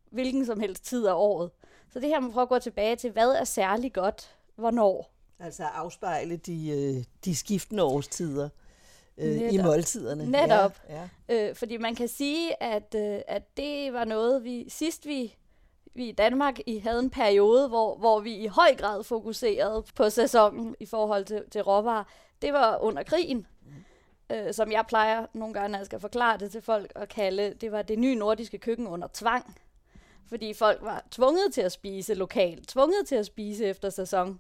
hvilken 0.10 0.46
som 0.46 0.60
helst 0.60 0.86
tid 0.86 1.08
af 1.08 1.14
året. 1.14 1.52
Så 1.90 2.00
det 2.00 2.10
her 2.10 2.20
må 2.20 2.32
prøve 2.32 2.44
at 2.44 2.50
gå 2.50 2.60
tilbage 2.60 2.96
til, 2.96 3.12
hvad 3.12 3.30
er 3.30 3.44
særlig 3.44 3.94
godt, 3.94 4.36
hvornår. 4.56 5.19
Altså 5.40 5.64
afspejle 5.64 6.38
de, 6.38 6.70
øh, 6.70 7.04
de 7.26 7.36
skiftende 7.36 7.84
årstider 7.84 8.50
øh, 9.18 9.54
i 9.54 9.58
måltiderne. 9.58 10.32
Netop. 10.32 10.80
Ja, 10.90 11.08
ja. 11.30 11.50
Øh, 11.50 11.56
fordi 11.56 11.78
man 11.78 11.96
kan 11.96 12.08
sige, 12.08 12.64
at, 12.64 12.96
øh, 12.96 13.22
at 13.28 13.58
det 13.58 13.94
var 13.94 14.06
noget, 14.06 14.44
vi 14.44 14.70
sidst 14.70 15.06
vi, 15.06 15.36
vi 15.94 16.10
i 16.10 16.12
Danmark 16.12 16.60
i 16.66 16.80
havde 16.80 17.00
en 17.00 17.10
periode, 17.10 17.68
hvor, 17.68 17.98
hvor 17.98 18.20
vi 18.20 18.36
i 18.36 18.48
høj 18.48 18.76
grad 18.78 19.04
fokuserede 19.04 19.84
på 19.96 20.10
sæsonen 20.10 20.76
i 20.80 20.86
forhold 20.86 21.26
til, 21.26 21.44
til 21.52 21.62
råvarer. 21.62 22.04
Det 22.42 22.54
var 22.54 22.78
under 22.78 23.04
krigen, 23.04 23.48
mm. 23.62 24.36
øh, 24.36 24.54
som 24.54 24.72
jeg 24.72 24.86
plejer 24.88 25.26
nogle 25.34 25.54
gange, 25.54 25.70
når 25.70 25.80
jeg 25.80 25.86
skal 25.86 26.00
forklare 26.00 26.38
det 26.38 26.52
til 26.52 26.62
folk, 26.62 26.92
at 26.96 27.10
kalde, 27.10 27.54
det 27.62 27.72
var 27.72 27.82
det 27.82 28.00
nye 28.00 28.16
nordiske 28.16 28.58
køkken 28.58 28.88
under 28.88 29.08
tvang. 29.14 29.58
Fordi 30.28 30.54
folk 30.54 30.82
var 30.82 31.06
tvunget 31.12 31.54
til 31.54 31.62
at 31.62 31.72
spise 31.72 32.14
lokalt, 32.14 32.68
tvunget 32.68 33.08
til 33.08 33.16
at 33.16 33.26
spise 33.26 33.66
efter 33.66 33.90
sæson. 33.90 34.40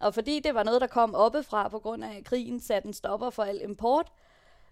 Og 0.00 0.14
fordi 0.14 0.40
det 0.40 0.54
var 0.54 0.62
noget, 0.62 0.80
der 0.80 0.86
kom 0.86 1.14
oppefra 1.14 1.68
på 1.68 1.78
grund 1.78 2.04
af 2.04 2.22
krigen, 2.24 2.60
satte 2.60 2.86
en 2.86 2.92
stopper 2.92 3.30
for 3.30 3.42
al 3.42 3.60
import, 3.62 4.12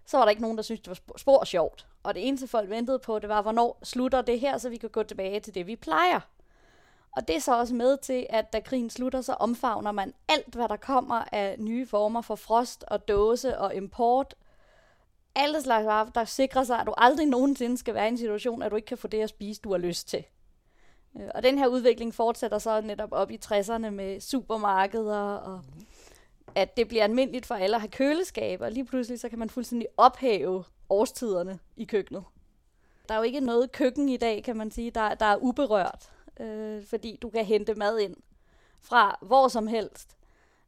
så 0.05 0.17
var 0.17 0.25
der 0.25 0.29
ikke 0.29 0.41
nogen, 0.41 0.57
der 0.57 0.63
syntes, 0.63 0.81
det 0.81 0.89
var 1.07 1.17
spor 1.17 1.45
sjovt. 1.45 1.87
Og 2.03 2.13
det 2.13 2.27
eneste 2.27 2.47
folk 2.47 2.69
ventede 2.69 2.99
på, 2.99 3.19
det 3.19 3.29
var, 3.29 3.41
hvornår 3.41 3.79
slutter 3.83 4.21
det 4.21 4.39
her, 4.39 4.57
så 4.57 4.69
vi 4.69 4.77
kan 4.77 4.89
gå 4.89 5.03
tilbage 5.03 5.39
til 5.39 5.55
det, 5.55 5.67
vi 5.67 5.75
plejer. 5.75 6.19
Og 7.11 7.27
det 7.27 7.35
er 7.35 7.39
så 7.39 7.59
også 7.59 7.75
med 7.75 7.97
til, 7.97 8.27
at 8.29 8.53
da 8.53 8.59
krigen 8.59 8.89
slutter, 8.89 9.21
så 9.21 9.33
omfavner 9.33 9.91
man 9.91 10.13
alt, 10.29 10.55
hvad 10.55 10.67
der 10.69 10.75
kommer 10.75 11.23
af 11.31 11.55
nye 11.59 11.87
former 11.87 12.21
for 12.21 12.35
frost 12.35 12.83
og 12.87 13.07
dåse 13.07 13.57
og 13.57 13.75
import. 13.75 14.35
Alle 15.35 15.61
slags 15.61 15.85
varer, 15.85 16.09
der 16.09 16.25
sikrer 16.25 16.63
sig, 16.63 16.79
at 16.79 16.87
du 16.87 16.93
aldrig 16.97 17.25
nogensinde 17.25 17.77
skal 17.77 17.93
være 17.93 18.05
i 18.05 18.07
en 18.07 18.17
situation, 18.17 18.61
at 18.61 18.71
du 18.71 18.75
ikke 18.75 18.85
kan 18.85 18.97
få 18.97 19.07
det 19.07 19.21
at 19.21 19.29
spise, 19.29 19.61
du 19.61 19.71
har 19.71 19.77
lyst 19.77 20.07
til. 20.07 20.23
Øh, 21.15 21.29
og 21.35 21.43
den 21.43 21.57
her 21.57 21.67
udvikling 21.67 22.13
fortsætter 22.13 22.57
så 22.57 22.81
netop 22.81 23.11
op 23.11 23.31
i 23.31 23.39
60'erne 23.45 23.89
med 23.89 24.19
supermarkeder, 24.19 25.35
og 25.35 25.61
at 26.55 26.77
det 26.77 26.87
bliver 26.87 27.03
almindeligt 27.03 27.45
for 27.45 27.55
alle 27.55 27.75
at 27.75 27.81
have 27.81 27.91
køleskab, 27.91 28.61
og 28.61 28.71
lige 28.71 28.85
pludselig 28.85 29.19
så 29.19 29.29
kan 29.29 29.39
man 29.39 29.49
fuldstændig 29.49 29.87
ophæve 29.97 30.63
årstiderne 30.89 31.59
i 31.75 31.85
køkkenet. 31.85 32.23
Der 33.07 33.13
er 33.13 33.17
jo 33.17 33.23
ikke 33.23 33.39
noget 33.39 33.71
køkken 33.71 34.09
i 34.09 34.17
dag, 34.17 34.43
kan 34.43 34.57
man 34.57 34.71
sige, 34.71 34.91
der, 34.91 35.15
der 35.15 35.25
er 35.25 35.37
uberørt, 35.37 36.11
øh, 36.39 36.85
fordi 36.85 37.17
du 37.21 37.29
kan 37.29 37.45
hente 37.45 37.75
mad 37.75 37.99
ind 37.99 38.15
fra 38.79 39.17
hvor 39.21 39.47
som 39.47 39.67
helst. 39.67 40.17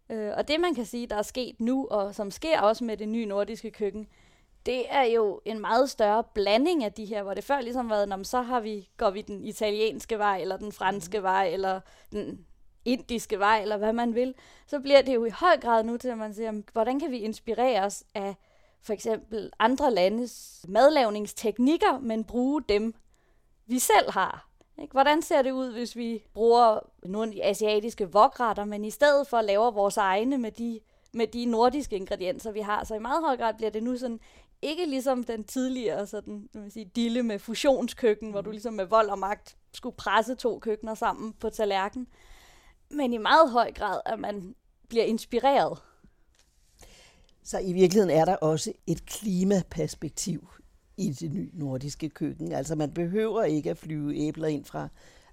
Øh, 0.10 0.32
og 0.38 0.48
det 0.48 0.60
man 0.60 0.76
kan 0.76 0.86
sige, 0.86 1.08
der 1.08 1.16
er 1.16 1.22
sket 1.22 1.62
nu, 1.62 1.88
og 1.88 2.16
som 2.16 2.32
sker 2.32 2.62
også 2.62 2.84
med 2.84 2.98
det 2.98 3.10
nye 3.10 3.26
nordiske 3.26 3.72
køkken, 3.72 4.08
det 4.66 4.86
er 4.90 5.04
jo 5.04 5.42
en 5.46 5.60
meget 5.60 5.90
større 5.90 6.24
blanding 6.34 6.84
af 6.84 6.94
de 6.94 7.06
her, 7.06 7.24
hvor 7.24 7.34
det 7.34 7.44
før 7.44 7.62
ligesom 7.62 7.90
været, 7.90 8.10
når 8.10 8.24
så 8.24 8.42
har 8.42 8.60
vi, 8.60 8.90
går 8.98 9.10
vi 9.10 9.22
den 9.22 9.44
italienske 9.44 10.18
vej, 10.18 10.42
eller 10.42 10.58
den 10.58 10.72
franske 10.72 11.18
mm. 11.18 11.24
vej, 11.24 11.48
eller 11.48 11.80
den 12.12 12.46
indiske 12.86 13.40
vej, 13.40 13.62
eller 13.62 13.78
hvad 13.78 13.94
man 13.94 14.16
vil, 14.16 14.36
så 14.68 14.80
bliver 14.80 15.02
det 15.02 15.16
jo 15.16 15.26
i 15.26 15.30
høj 15.30 15.58
grad 15.58 15.84
nu 15.84 15.98
til, 15.98 16.08
at 16.08 16.18
man 16.18 16.34
siger, 16.34 16.62
hvordan 16.74 17.00
kan 17.00 17.12
vi 17.12 17.18
inspireres 17.18 18.04
af 18.16 18.36
for 18.82 18.94
eksempel 18.94 19.52
andre 19.60 19.94
landes 19.94 20.66
madlavningsteknikker, 20.68 22.00
men 22.00 22.24
bruge 22.24 22.64
dem, 22.70 22.94
vi 23.66 23.80
selv 23.80 24.12
har. 24.12 24.50
Ikke? 24.82 24.92
Hvordan 24.92 25.22
ser 25.22 25.42
det 25.42 25.52
ud, 25.52 25.72
hvis 25.72 25.96
vi 25.96 26.24
bruger 26.34 26.80
nogle 27.04 27.28
af 27.28 27.36
de 27.36 27.44
asiatiske 27.44 28.12
vokretter, 28.12 28.66
men 28.66 28.86
i 28.86 28.90
stedet 28.90 29.28
for 29.28 29.42
laver 29.42 29.72
vores 29.72 29.98
egne 29.98 30.38
med 30.38 30.52
de, 30.52 30.80
med 31.14 31.28
de 31.28 31.46
nordiske 31.46 31.96
ingredienser, 31.96 32.52
vi 32.52 32.60
har. 32.60 32.84
Så 32.84 32.96
i 32.96 33.00
meget 33.00 33.24
høj 33.24 33.38
grad 33.38 33.54
bliver 33.54 33.70
det 33.70 33.84
nu 33.84 33.98
sådan 33.98 34.20
ikke 34.62 34.86
ligesom 34.86 35.24
den 35.24 35.44
tidligere 35.44 36.08
sådan, 36.08 36.50
man 36.54 36.72
sige, 36.72 36.92
dille 36.96 37.24
med 37.24 37.40
fusionskøkken, 37.40 38.28
mm. 38.28 38.32
hvor 38.32 38.42
du 38.42 38.52
ligesom 38.52 38.74
med 38.74 38.86
vold 38.86 39.10
og 39.10 39.20
magt 39.20 39.58
skulle 39.74 39.96
presse 39.96 40.36
to 40.36 40.60
køkkener 40.60 40.94
sammen 40.94 41.34
på 41.34 41.50
tallerken. 41.50 42.08
Men 42.90 43.14
i 43.14 43.18
meget 43.18 43.52
høj 43.52 43.72
grad, 43.72 44.02
at 44.06 44.20
man 44.20 44.56
bliver 44.90 45.06
inspireret. 45.06 45.78
Så 47.44 47.60
i 47.60 47.74
virkeligheden 47.74 48.18
er 48.18 48.26
der 48.26 48.36
også 48.36 48.74
et 48.88 49.06
klimaperspektiv 49.06 50.48
i 50.98 51.12
det 51.12 51.32
nye 51.32 51.50
nordiske 51.54 52.10
køkken. 52.10 52.52
Altså 52.52 52.76
man 52.76 52.92
behøver 52.92 53.44
ikke 53.44 53.70
at 53.70 53.78
flyve 53.78 54.16
æbler 54.16 54.48
ind 54.48 54.66
fra 54.66 54.88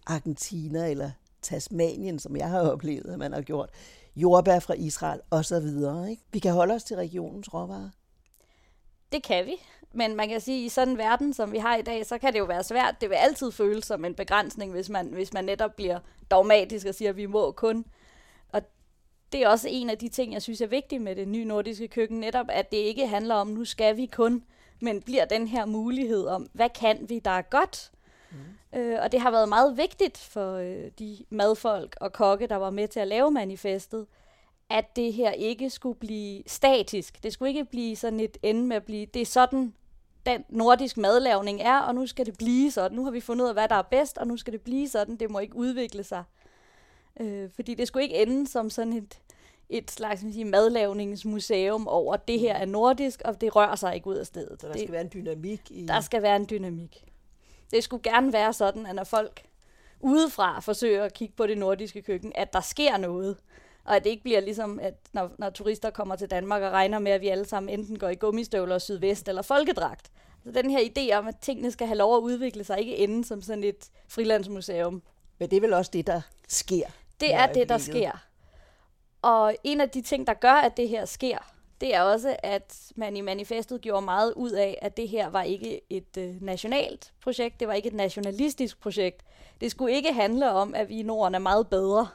Argentina 0.07 0.91
eller 0.91 1.11
Tasmanien, 1.43 2.19
som 2.19 2.37
jeg 2.37 2.49
har 2.49 2.61
oplevet, 2.61 3.13
at 3.13 3.19
man 3.19 3.33
har 3.33 3.43
gjort. 3.43 3.71
Jordbær 4.17 4.59
fra 4.59 4.75
Israel 4.75 5.21
osv. 5.31 6.09
Ikke? 6.11 6.23
Vi 6.33 6.39
kan 6.39 6.53
holde 6.53 6.75
os 6.75 6.85
til 6.85 6.97
regionens 6.97 7.55
råvarer. 7.55 7.91
Det 9.13 9.23
kan 9.23 9.47
vi. 9.47 9.57
men 9.93 10.17
man 10.17 10.29
kan 10.29 10.41
sige, 10.41 10.59
at 10.59 10.67
i 10.67 10.69
sådan 10.69 10.93
en 10.93 10.99
verden, 10.99 11.35
som 11.35 11.53
vi 11.53 11.59
har 11.59 11.77
i 11.77 11.83
dag, 11.83 12.07
så 12.07 12.19
kan 12.19 12.33
det 12.33 12.39
jo 12.39 12.45
være 12.45 12.65
svært. 12.65 13.01
Det 13.01 13.11
vil 13.11 13.17
altid 13.17 13.53
føles 13.53 13.85
som 13.85 14.05
en 14.05 14.15
begrænsning, 14.15 14.73
hvis 14.73 14.89
man, 14.89 15.07
hvis 15.07 15.33
man 15.33 15.45
netop 15.45 15.77
bliver 15.77 15.99
dogmatisk 16.31 16.87
og 16.87 16.95
siger, 16.95 17.09
at 17.09 17.17
vi 17.17 17.27
må 17.27 17.53
kun. 17.53 17.85
Og 18.53 18.63
det 19.33 19.43
er 19.43 19.49
også 19.49 19.69
en 19.71 19.91
af 19.91 19.99
de 19.99 20.09
ting, 20.09 20.33
jeg 20.33 20.43
synes 20.43 20.61
er 20.61 20.67
vigtigt 20.67 21.03
med 21.03 21.17
det 21.17 21.29
nye 21.29 21.45
nordiske 21.45 21.89
køkken, 21.89 22.21
netop 22.21 22.47
at 22.49 22.71
det 22.71 22.77
ikke 22.77 23.07
handler 23.07 23.35
om, 23.35 23.47
nu 23.47 23.65
skal 23.65 23.97
vi 23.97 24.07
kun, 24.07 24.45
men 24.81 25.03
bliver 25.03 25.25
den 25.25 25.49
her 25.49 25.65
mulighed 25.65 26.27
om, 26.27 26.49
hvad 26.53 26.71
kan 26.71 26.99
vi, 27.09 27.19
der 27.19 27.31
er 27.31 27.43
godt? 27.43 27.91
Mm. 28.31 28.79
Øh, 28.79 28.99
og 29.03 29.13
det 29.13 29.21
har 29.21 29.31
været 29.31 29.49
meget 29.49 29.77
vigtigt 29.77 30.19
for 30.19 30.55
øh, 30.55 30.91
de 30.99 31.19
madfolk 31.31 31.97
og 32.01 32.13
kokke, 32.13 32.47
der 32.47 32.57
var 32.57 32.71
med 32.71 32.89
til 32.89 33.01
at 33.01 33.09
lave 33.09 33.31
manifestet, 33.31 34.07
at 34.71 34.97
det 34.97 35.13
her 35.13 35.33
ikke 35.33 35.71
skulle 35.71 35.99
blive 35.99 36.43
statisk. 36.47 37.23
Det 37.23 37.33
skulle 37.33 37.49
ikke 37.49 37.65
blive 37.65 37.97
sådan 37.97 38.21
et 38.21 38.37
ende 38.43 38.67
med 38.67 38.77
at 38.77 38.85
blive, 38.85 39.07
det 39.07 39.23
er 39.23 39.27
sådan, 39.27 39.75
den 40.27 40.45
nordisk 40.49 40.97
madlavning 40.97 41.61
er, 41.61 41.79
og 41.79 41.95
nu 41.95 42.07
skal 42.07 42.27
det 42.27 42.39
blive 42.39 42.71
sådan. 42.71 42.97
Nu 42.97 43.05
har 43.05 43.11
vi 43.11 43.21
fundet 43.21 43.43
ud 43.43 43.49
af, 43.49 43.55
hvad 43.55 43.69
der 43.69 43.75
er 43.75 43.83
bedst, 43.83 44.19
og 44.19 44.27
nu 44.27 44.37
skal 44.37 44.53
det 44.53 44.61
blive 44.61 44.89
sådan. 44.89 45.17
Det 45.17 45.31
må 45.31 45.39
ikke 45.39 45.57
udvikle 45.57 46.05
sig. 46.05 46.25
Øh, 47.21 47.51
fordi 47.55 47.75
det 47.75 47.89
skulle 47.89 48.03
ikke 48.03 48.23
ende 48.23 48.47
som 48.47 48.71
sådan 48.71 48.93
et, 48.93 49.21
et 49.69 49.91
slags 49.91 50.21
sige, 50.21 50.45
madlavningsmuseum 50.45 51.89
over, 51.89 52.17
det 52.17 52.41
her 52.41 52.55
er 52.55 52.65
nordisk, 52.65 53.23
og 53.25 53.41
det 53.41 53.57
rører 53.57 53.77
sig 53.77 53.95
ikke 53.95 54.07
ud 54.07 54.15
af 54.15 54.27
stedet. 54.27 54.61
Så 54.61 54.67
der 54.67 54.73
det, 54.73 54.83
skal 54.83 54.93
være 54.93 55.03
en 55.03 55.11
dynamik 55.15 55.61
i... 55.71 55.87
Der 55.87 56.01
skal 56.01 56.23
være 56.23 56.37
en 56.37 56.47
dynamik. 56.51 57.05
Det 57.71 57.85
skulle 57.85 58.03
gerne 58.03 58.33
være 58.33 58.53
sådan, 58.53 58.87
at 58.87 58.95
når 58.95 59.05
folk 59.05 59.43
udefra 60.01 60.61
forsøger 60.61 61.05
at 61.05 61.15
kigge 61.15 61.35
på 61.37 61.47
det 61.47 61.59
nordiske 61.59 62.03
køkken, 62.03 62.33
at 62.35 62.53
der 62.53 62.61
sker 62.61 62.97
noget. 62.97 63.37
Og 63.87 63.97
at 63.97 64.05
det 64.05 64.11
ikke 64.11 64.23
bliver 64.23 64.41
ligesom, 64.41 64.81
at 64.81 64.95
når, 65.13 65.31
når 65.39 65.51
turister 65.51 65.91
kommer 65.91 66.17
til 66.17 66.31
Danmark 66.31 66.63
og 66.63 66.73
regner 66.73 66.99
med, 66.99 67.13
at 67.13 67.21
vi 67.21 67.29
alle 67.29 67.45
sammen 67.45 67.79
enten 67.79 67.99
går 67.99 68.09
i 68.09 68.15
gummistøvler, 68.15 68.79
sydvest 68.79 69.29
eller 69.29 69.43
folkedragt. 69.43 70.11
Så 70.45 70.51
den 70.51 70.71
her 70.71 70.79
idé 70.79 71.15
om, 71.15 71.29
at 71.29 71.37
tingene 71.41 71.71
skal 71.71 71.87
have 71.87 71.99
lov 71.99 72.17
at 72.17 72.21
udvikle 72.21 72.65
sig, 72.65 72.79
ikke 72.79 72.97
ende 72.97 73.25
som 73.25 73.43
sådan 73.43 73.65
et 73.65 73.91
frilandsmuseum. 74.09 75.03
Men 75.39 75.51
det 75.51 75.57
er 75.57 75.61
vel 75.61 75.73
også 75.73 75.91
det, 75.95 76.07
der 76.07 76.21
sker? 76.49 76.87
Det 77.21 77.35
er 77.35 77.53
det, 77.53 77.69
der 77.69 77.79
sker. 77.79 78.11
Og 79.23 79.57
en 79.65 79.81
af 79.81 79.91
de 79.91 80.03
ting, 80.03 80.27
der 80.27 80.35
gør, 80.35 80.53
at 80.53 80.77
det 80.77 80.89
her 80.89 81.05
sker, 81.05 81.39
det 81.81 81.95
er 81.95 82.03
også, 82.03 82.37
at 82.43 82.93
man 82.97 83.17
i 83.17 83.21
manifestet 83.21 83.81
gjorde 83.81 84.05
meget 84.05 84.33
ud 84.33 84.51
af, 84.51 84.79
at 84.83 84.97
det 84.97 85.09
her 85.09 85.29
var 85.29 85.43
ikke 85.43 85.81
et 85.91 86.17
øh, 86.19 86.43
nationalt 86.43 87.13
projekt, 87.23 87.61
det 87.61 87.69
var 87.69 87.75
ikke 87.75 87.89
et 87.89 87.95
nationalistisk 87.95 88.81
projekt. 88.81 89.23
Det 89.61 89.71
skulle 89.71 89.95
ikke 89.95 90.13
handle 90.13 90.51
om, 90.51 90.75
at 90.75 90.89
vi 90.89 90.99
i 90.99 91.03
Norden 91.03 91.35
er 91.35 91.39
meget 91.39 91.69
bedre. 91.69 92.09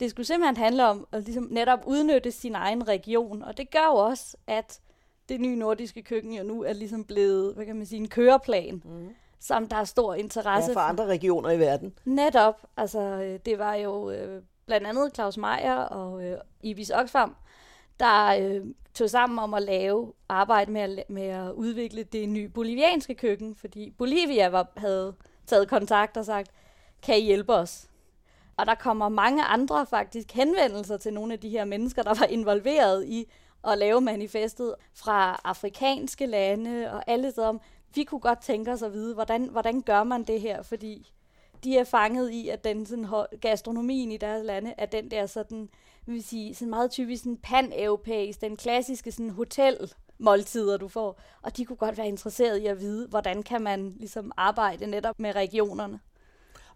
Det 0.00 0.10
skulle 0.10 0.26
simpelthen 0.26 0.56
handle 0.56 0.86
om 0.86 1.06
at 1.12 1.24
ligesom 1.24 1.48
netop 1.50 1.78
udnytte 1.86 2.30
sin 2.30 2.54
egen 2.54 2.88
region, 2.88 3.42
og 3.42 3.56
det 3.56 3.70
gør 3.70 3.86
jo 3.86 3.94
også, 3.94 4.36
at 4.46 4.80
det 5.28 5.40
nye 5.40 5.56
nordiske 5.56 6.02
køkken 6.02 6.32
jo 6.32 6.44
nu 6.44 6.62
er 6.62 6.72
ligesom 6.72 7.04
blevet, 7.04 7.54
hvad 7.54 7.66
kan 7.66 7.76
man 7.76 7.86
sige, 7.86 7.98
en 7.98 8.08
køreplan, 8.08 8.82
mm. 8.84 9.14
som 9.40 9.68
der 9.68 9.76
er 9.76 9.84
stor 9.84 10.14
interesse 10.14 10.70
ja, 10.70 10.76
for 10.76 10.80
andre 10.80 11.06
regioner 11.06 11.50
i 11.50 11.58
verden. 11.58 11.92
Netop, 12.04 12.66
altså 12.76 13.00
øh, 13.00 13.38
det 13.46 13.58
var 13.58 13.74
jo 13.74 14.10
øh, 14.10 14.42
blandt 14.66 14.86
andet 14.86 15.14
Claus 15.14 15.36
Meier 15.36 15.76
og 15.76 16.24
øh, 16.24 16.38
Ibis 16.62 16.90
Oxfam, 16.90 17.36
der 18.00 18.26
øh, 18.26 18.66
tog 18.94 19.10
sammen 19.10 19.38
om 19.38 19.54
at 19.54 19.62
lave 19.62 20.12
arbejde 20.28 20.72
med 20.72 20.80
at, 20.80 21.04
med 21.08 21.22
at 21.22 21.52
udvikle 21.52 22.02
det 22.02 22.28
nye 22.28 22.48
bolivianske 22.48 23.14
køkken, 23.14 23.54
fordi 23.54 23.90
Bolivia 23.98 24.48
var, 24.48 24.72
havde 24.76 25.14
taget 25.46 25.68
kontakt 25.68 26.16
og 26.16 26.24
sagt, 26.24 26.50
kan 27.02 27.18
I 27.18 27.20
hjælpe 27.20 27.52
os? 27.54 27.88
Og 28.56 28.66
der 28.66 28.74
kommer 28.74 29.08
mange 29.08 29.42
andre 29.44 29.86
faktisk 29.86 30.32
henvendelser 30.32 30.96
til 30.96 31.12
nogle 31.12 31.32
af 31.32 31.40
de 31.40 31.48
her 31.48 31.64
mennesker, 31.64 32.02
der 32.02 32.14
var 32.14 32.26
involveret 32.26 33.06
i 33.06 33.30
at 33.64 33.78
lave 33.78 34.00
manifestet 34.00 34.74
fra 34.94 35.40
afrikanske 35.44 36.26
lande 36.26 36.92
og 36.92 37.04
alle 37.06 37.30
steder 37.30 37.48
om, 37.48 37.60
vi 37.94 38.04
kunne 38.04 38.20
godt 38.20 38.40
tænke 38.40 38.72
os 38.72 38.82
at 38.82 38.92
vide, 38.92 39.14
hvordan, 39.14 39.44
hvordan 39.44 39.80
gør 39.80 40.04
man 40.04 40.24
det 40.24 40.40
her, 40.40 40.62
fordi 40.62 41.12
de 41.64 41.78
er 41.78 41.84
fanget 41.84 42.30
i, 42.30 42.48
at 42.48 42.64
den 42.64 42.86
sådan, 42.86 43.08
gastronomien 43.40 44.12
i 44.12 44.16
deres 44.16 44.44
lande 44.44 44.74
er 44.78 44.86
den 44.86 45.10
der 45.10 45.26
sådan, 45.26 45.68
vil 46.06 46.24
sige, 46.24 46.54
sådan 46.54 46.70
meget 46.70 46.90
typisk 46.90 47.22
sådan 47.22 47.36
pan-europæisk, 47.36 48.40
den 48.40 48.56
klassiske 48.56 49.12
sådan 49.12 49.30
hotel 49.30 49.92
måltider, 50.18 50.76
du 50.76 50.88
får. 50.88 51.20
Og 51.42 51.56
de 51.56 51.64
kunne 51.64 51.76
godt 51.76 51.98
være 51.98 52.08
interesseret 52.08 52.58
i 52.58 52.66
at 52.66 52.80
vide, 52.80 53.08
hvordan 53.08 53.42
kan 53.42 53.62
man 53.62 53.94
ligesom 53.98 54.32
arbejde 54.36 54.86
netop 54.86 55.18
med 55.18 55.34
regionerne. 55.34 56.00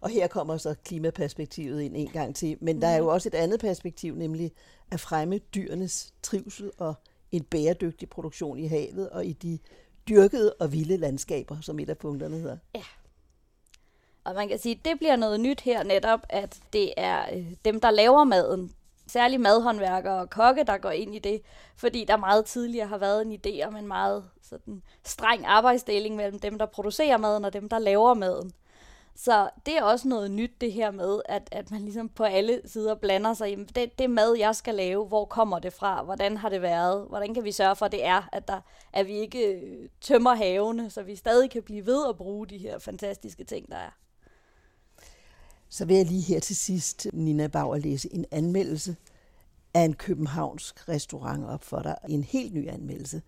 Og 0.01 0.09
her 0.09 0.27
kommer 0.27 0.57
så 0.57 0.75
klimaperspektivet 0.85 1.81
ind 1.81 1.97
en 1.97 2.07
gang 2.07 2.35
til. 2.35 2.57
Men 2.61 2.81
der 2.81 2.87
er 2.87 2.97
jo 2.97 3.07
også 3.07 3.29
et 3.29 3.35
andet 3.35 3.59
perspektiv, 3.59 4.15
nemlig 4.15 4.51
at 4.91 4.99
fremme 4.99 5.37
dyrenes 5.37 6.13
trivsel 6.21 6.71
og 6.77 6.93
en 7.31 7.43
bæredygtig 7.43 8.09
produktion 8.09 8.59
i 8.59 8.67
havet 8.67 9.09
og 9.09 9.25
i 9.25 9.33
de 9.33 9.59
dyrkede 10.09 10.53
og 10.59 10.71
vilde 10.71 10.97
landskaber, 10.97 11.57
som 11.61 11.79
et 11.79 11.89
af 11.89 11.97
punkterne 11.97 12.37
hedder. 12.37 12.57
Ja. 12.75 12.83
Og 14.23 14.35
man 14.35 14.47
kan 14.47 14.59
sige, 14.59 14.75
at 14.75 14.85
det 14.85 14.97
bliver 14.97 15.15
noget 15.15 15.39
nyt 15.39 15.61
her 15.61 15.83
netop, 15.83 16.19
at 16.29 16.59
det 16.73 16.93
er 16.97 17.35
øh, 17.35 17.45
dem, 17.65 17.79
der 17.79 17.91
laver 17.91 18.23
maden, 18.23 18.71
særligt 19.07 19.41
madhåndværkere 19.41 20.19
og 20.19 20.29
kokke, 20.29 20.63
der 20.63 20.77
går 20.77 20.91
ind 20.91 21.15
i 21.15 21.19
det, 21.19 21.41
fordi 21.75 22.05
der 22.05 22.17
meget 22.17 22.45
tidligere 22.45 22.87
har 22.87 22.97
været 22.97 23.21
en 23.21 23.39
idé 23.45 23.67
om 23.67 23.75
en 23.75 23.87
meget 23.87 24.23
sådan, 24.41 24.81
streng 25.05 25.45
arbejdsdeling 25.45 26.15
mellem 26.15 26.39
dem, 26.39 26.57
der 26.57 26.65
producerer 26.65 27.17
maden 27.17 27.45
og 27.45 27.53
dem, 27.53 27.69
der 27.69 27.79
laver 27.79 28.13
maden. 28.13 28.51
Så 29.23 29.49
det 29.65 29.77
er 29.77 29.83
også 29.83 30.07
noget 30.07 30.31
nyt, 30.31 30.51
det 30.61 30.73
her 30.73 30.91
med, 30.91 31.21
at, 31.25 31.49
at 31.51 31.71
man 31.71 31.81
ligesom 31.81 32.09
på 32.09 32.23
alle 32.23 32.61
sider 32.65 32.95
blander 32.95 33.33
sig 33.33 33.51
i, 33.51 33.63
det, 33.63 33.99
det 33.99 34.09
mad, 34.09 34.35
jeg 34.37 34.55
skal 34.55 34.75
lave, 34.75 35.05
hvor 35.05 35.25
kommer 35.25 35.59
det 35.59 35.73
fra, 35.73 36.03
hvordan 36.03 36.37
har 36.37 36.49
det 36.49 36.61
været, 36.61 37.07
hvordan 37.09 37.33
kan 37.33 37.43
vi 37.43 37.51
sørge 37.51 37.75
for, 37.75 37.85
at 37.85 37.91
det 37.91 38.05
er, 38.05 38.29
at, 38.31 38.47
der, 38.47 38.61
at 38.93 39.07
vi 39.07 39.13
ikke 39.13 39.47
øh, 39.47 39.89
tømmer 40.01 40.35
havene, 40.35 40.89
så 40.89 41.03
vi 41.03 41.15
stadig 41.15 41.51
kan 41.51 41.63
blive 41.63 41.85
ved 41.85 42.09
at 42.09 42.17
bruge 42.17 42.47
de 42.47 42.57
her 42.57 42.79
fantastiske 42.79 43.43
ting, 43.43 43.71
der 43.71 43.77
er. 43.77 43.97
Så 45.69 45.85
vil 45.85 45.95
jeg 45.95 46.05
lige 46.05 46.21
her 46.21 46.39
til 46.39 46.55
sidst, 46.55 47.07
Nina 47.13 47.47
Bauer, 47.47 47.77
læse 47.77 48.13
en 48.13 48.25
anmeldelse 48.31 48.95
af 49.73 49.81
en 49.81 49.93
københavnsk 49.93 50.89
restaurant 50.89 51.45
op 51.45 51.63
for 51.63 51.81
dig. 51.81 51.95
En 52.09 52.23
helt 52.23 52.53
ny 52.53 52.69
anmeldelse. 52.69 53.21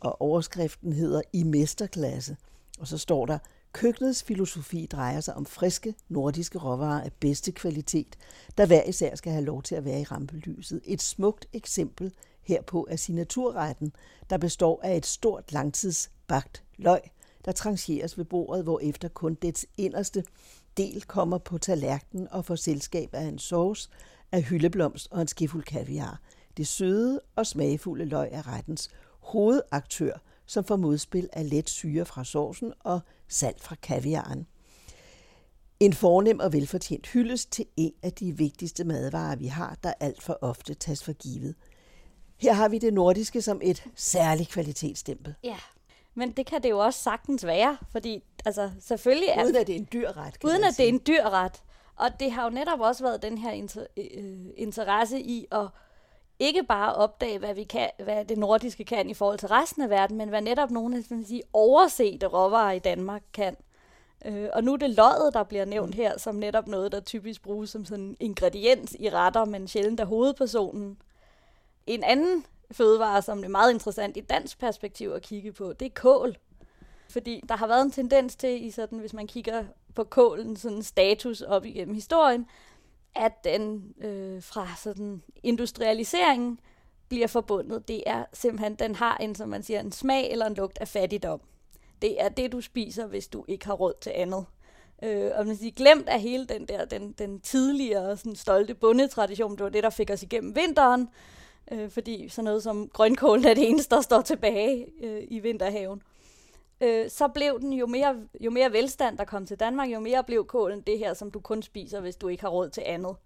Og 0.00 0.22
overskriften 0.22 0.92
hedder 0.92 1.22
I 1.32 1.42
mesterklasse. 1.42 2.36
Og 2.80 2.86
så 2.86 2.98
står 2.98 3.26
der, 3.26 3.38
Køkkenets 3.72 4.22
filosofi 4.22 4.86
drejer 4.86 5.20
sig 5.20 5.34
om 5.34 5.46
friske 5.46 5.94
nordiske 6.08 6.58
råvarer 6.58 7.04
af 7.04 7.12
bedste 7.12 7.52
kvalitet, 7.52 8.18
der 8.58 8.66
hver 8.66 8.82
især 8.82 9.14
skal 9.14 9.32
have 9.32 9.44
lov 9.44 9.62
til 9.62 9.74
at 9.74 9.84
være 9.84 10.00
i 10.00 10.04
rampelyset. 10.04 10.80
Et 10.84 11.02
smukt 11.02 11.46
eksempel 11.52 12.12
herpå 12.42 12.86
er 12.90 12.96
signaturretten, 12.96 13.92
der 14.30 14.38
består 14.38 14.80
af 14.82 14.96
et 14.96 15.06
stort 15.06 15.52
langtidsbagt 15.52 16.64
løg, 16.76 17.00
der 17.44 17.52
trancheres 17.52 18.18
ved 18.18 18.24
bordet, 18.24 18.64
hvor 18.64 18.80
efter 18.82 19.08
kun 19.08 19.34
dets 19.34 19.66
inderste 19.76 20.24
del 20.76 21.02
kommer 21.02 21.38
på 21.38 21.58
tallerkenen 21.58 22.28
og 22.30 22.44
får 22.44 22.56
selskab 22.56 23.08
af 23.12 23.22
en 23.22 23.38
sauce 23.38 23.90
af 24.32 24.42
hyldeblomst 24.42 25.08
og 25.10 25.20
en 25.20 25.28
skifuld 25.28 25.64
kaviar. 25.64 26.20
Det 26.56 26.68
søde 26.68 27.20
og 27.36 27.46
smagfulde 27.46 28.04
løg 28.04 28.28
er 28.32 28.48
rettens 28.54 28.90
hovedaktør, 29.20 30.18
som 30.50 30.64
får 30.64 30.76
modspil 30.76 31.28
af 31.32 31.50
let 31.50 31.70
syre 31.70 32.04
fra 32.04 32.24
sovsen 32.24 32.72
og 32.80 33.00
salt 33.28 33.60
fra 33.60 33.74
kaviaren. 33.82 34.46
En 35.80 35.92
fornem 35.92 36.40
og 36.40 36.52
velfortjent 36.52 37.06
hyldes 37.06 37.46
til 37.46 37.66
en 37.76 37.92
af 38.02 38.12
de 38.12 38.36
vigtigste 38.36 38.84
madvarer, 38.84 39.36
vi 39.36 39.46
har, 39.46 39.76
der 39.82 39.92
alt 40.00 40.22
for 40.22 40.38
ofte 40.40 40.74
tages 40.74 41.04
for 41.04 41.12
givet. 41.12 41.54
Her 42.36 42.52
har 42.52 42.68
vi 42.68 42.78
det 42.78 42.94
nordiske 42.94 43.42
som 43.42 43.60
et 43.62 43.84
særligt 43.94 44.50
kvalitetsstempel. 44.50 45.34
Ja, 45.44 45.56
men 46.14 46.32
det 46.32 46.46
kan 46.46 46.62
det 46.62 46.70
jo 46.70 46.78
også 46.78 47.02
sagtens 47.02 47.46
være, 47.46 47.76
fordi 47.92 48.22
altså, 48.44 48.70
selvfølgelig 48.80 49.28
er... 49.28 49.44
Uden 49.44 49.56
at 49.56 49.66
det 49.66 49.74
er 49.74 49.78
en 49.78 49.88
dyr 49.92 50.08
ret, 50.16 50.34
Uden 50.44 50.64
at 50.64 50.76
det 50.76 50.84
er 50.84 50.88
en 50.88 51.00
dyr 51.06 51.24
ret. 51.24 51.62
Og 51.96 52.10
det 52.20 52.32
har 52.32 52.44
jo 52.44 52.50
netop 52.50 52.80
også 52.80 53.04
været 53.04 53.22
den 53.22 53.38
her 53.38 53.50
inter, 53.50 53.86
øh, 53.96 54.46
interesse 54.56 55.20
i 55.20 55.46
at 55.52 55.66
ikke 56.40 56.62
bare 56.62 56.94
opdage, 56.94 57.38
hvad, 57.38 57.54
vi 57.54 57.64
kan, 57.64 57.90
hvad 58.04 58.24
det 58.24 58.38
nordiske 58.38 58.84
kan 58.84 59.10
i 59.10 59.14
forhold 59.14 59.38
til 59.38 59.48
resten 59.48 59.82
af 59.82 59.90
verden, 59.90 60.16
men 60.16 60.28
hvad 60.28 60.42
netop 60.42 60.70
nogle 60.70 60.96
af 60.96 61.02
de 61.04 61.26
sige, 61.26 61.42
oversete 61.52 62.26
råvarer 62.26 62.72
i 62.72 62.78
Danmark 62.78 63.22
kan. 63.32 63.56
Øh, 64.24 64.48
og 64.52 64.64
nu 64.64 64.72
er 64.72 64.76
det 64.76 64.90
løjet, 64.90 65.34
der 65.34 65.42
bliver 65.42 65.64
nævnt 65.64 65.94
her, 65.94 66.18
som 66.18 66.34
netop 66.34 66.66
noget, 66.66 66.92
der 66.92 67.00
typisk 67.00 67.42
bruges 67.42 67.70
som 67.70 67.84
sådan 67.84 68.16
ingrediens 68.20 68.96
i 68.98 69.10
retter, 69.10 69.44
men 69.44 69.68
sjældent 69.68 70.00
af 70.00 70.06
hovedpersonen. 70.06 70.98
En 71.86 72.04
anden 72.04 72.44
fødevare, 72.72 73.22
som 73.22 73.44
er 73.44 73.48
meget 73.48 73.72
interessant 73.72 74.16
i 74.16 74.20
dansk 74.20 74.58
perspektiv 74.58 75.10
at 75.10 75.22
kigge 75.22 75.52
på, 75.52 75.72
det 75.72 75.86
er 75.86 75.90
kål. 75.94 76.36
Fordi 77.10 77.42
der 77.48 77.56
har 77.56 77.66
været 77.66 77.82
en 77.82 77.90
tendens 77.90 78.36
til, 78.36 78.66
i 78.66 78.70
sådan, 78.70 78.98
hvis 78.98 79.12
man 79.12 79.26
kigger 79.26 79.64
på 79.94 80.04
kålen 80.04 80.56
sådan 80.56 80.82
status 80.82 81.40
op 81.40 81.64
igennem 81.64 81.94
historien, 81.94 82.46
at 83.14 83.44
den 83.44 83.94
øh, 84.00 84.42
fra 84.42 84.68
sådan 84.76 85.22
industrialiseringen 85.42 86.60
bliver 87.08 87.26
forbundet. 87.26 87.88
Det 87.88 88.02
er 88.06 88.24
simpelthen, 88.32 88.74
den 88.74 88.94
har 88.94 89.16
en, 89.16 89.34
som 89.34 89.48
man 89.48 89.62
siger, 89.62 89.80
en 89.80 89.92
smag 89.92 90.30
eller 90.30 90.46
en 90.46 90.54
lugt 90.54 90.78
af 90.78 90.88
fattigdom. 90.88 91.40
Det 92.02 92.22
er 92.22 92.28
det, 92.28 92.52
du 92.52 92.60
spiser, 92.60 93.06
hvis 93.06 93.28
du 93.28 93.44
ikke 93.48 93.66
har 93.66 93.74
råd 93.74 93.94
til 94.00 94.12
andet. 94.14 94.44
Øh, 95.02 95.30
og 95.34 95.46
man 95.46 95.56
siger, 95.56 95.72
glemt 95.72 96.08
af 96.08 96.20
hele 96.20 96.46
den 96.46 96.66
der, 96.66 96.84
den, 96.84 97.12
den 97.12 97.40
tidligere 97.40 98.16
sådan 98.16 98.36
stolte 98.36 98.74
bundetradition, 98.74 99.52
det 99.52 99.60
var 99.60 99.68
det, 99.68 99.82
der 99.82 99.90
fik 99.90 100.10
os 100.10 100.22
igennem 100.22 100.56
vinteren, 100.56 101.08
øh, 101.72 101.90
fordi 101.90 102.28
sådan 102.28 102.44
noget 102.44 102.62
som 102.62 102.88
grønkål 102.88 103.44
er 103.44 103.54
det 103.54 103.68
eneste, 103.68 103.94
der 103.94 104.00
står 104.00 104.20
tilbage 104.20 104.86
øh, 105.02 105.22
i 105.28 105.38
vinterhaven 105.38 106.02
øh, 106.80 107.10
så 107.10 107.28
blev 107.28 107.60
den 107.60 107.72
jo 107.72 107.86
mere, 107.86 108.16
jo 108.40 108.50
mere 108.50 108.72
velstand, 108.72 109.18
der 109.18 109.24
kom 109.24 109.46
til 109.46 109.60
Danmark, 109.60 109.88
jo 109.88 110.00
mere 110.00 110.24
blev 110.24 110.46
kålen 110.46 110.80
det 110.80 110.98
her, 110.98 111.14
som 111.14 111.30
du 111.30 111.40
kun 111.40 111.62
spiser, 111.62 112.00
hvis 112.00 112.16
du 112.16 112.28
ikke 112.28 112.42
har 112.42 112.50
råd 112.50 112.70
til 112.70 112.82
andet. 112.86 113.16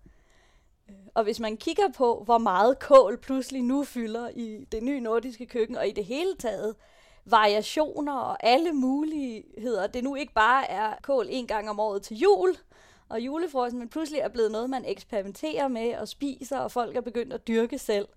Øh, 0.89 0.95
og 1.15 1.25
hvis 1.25 1.41
man 1.41 1.57
kigger 1.57 1.89
på, 1.97 2.23
hvor 2.25 2.39
meget 2.39 2.79
kål 2.79 3.19
pludselig 3.19 3.63
nu 3.63 3.85
fylder 3.85 4.29
i 4.35 4.67
det 4.73 4.83
nye 4.83 5.01
nordiske 5.01 5.47
køkken, 5.47 5.77
og 5.77 5.89
i 5.89 5.93
det 5.93 6.05
hele 6.05 6.37
taget 6.39 6.75
variationer 7.25 8.17
og 8.17 8.47
alle 8.47 8.73
muligheder, 8.73 9.87
det 9.87 10.05
nu 10.05 10.15
ikke 10.15 10.33
bare 10.33 10.71
er 10.71 10.95
kål 11.03 11.27
en 11.31 11.47
gang 11.47 11.71
om 11.71 11.81
året 11.81 12.03
til 12.03 12.17
jul, 12.17 12.57
og 13.09 13.21
julefrokosten, 13.21 13.79
men 13.79 13.89
pludselig 13.89 14.21
er 14.21 14.29
blevet 14.29 14.53
noget, 14.53 14.71
man 14.71 14.85
eksperimenterer 14.85 15.69
med 15.69 15.95
og 15.95 16.09
spiser, 16.09 16.59
og 16.59 16.73
folk 16.73 16.97
er 16.97 17.01
begyndt 17.01 17.33
at 17.33 17.49
dyrke 17.49 17.79
selv. 17.79 18.09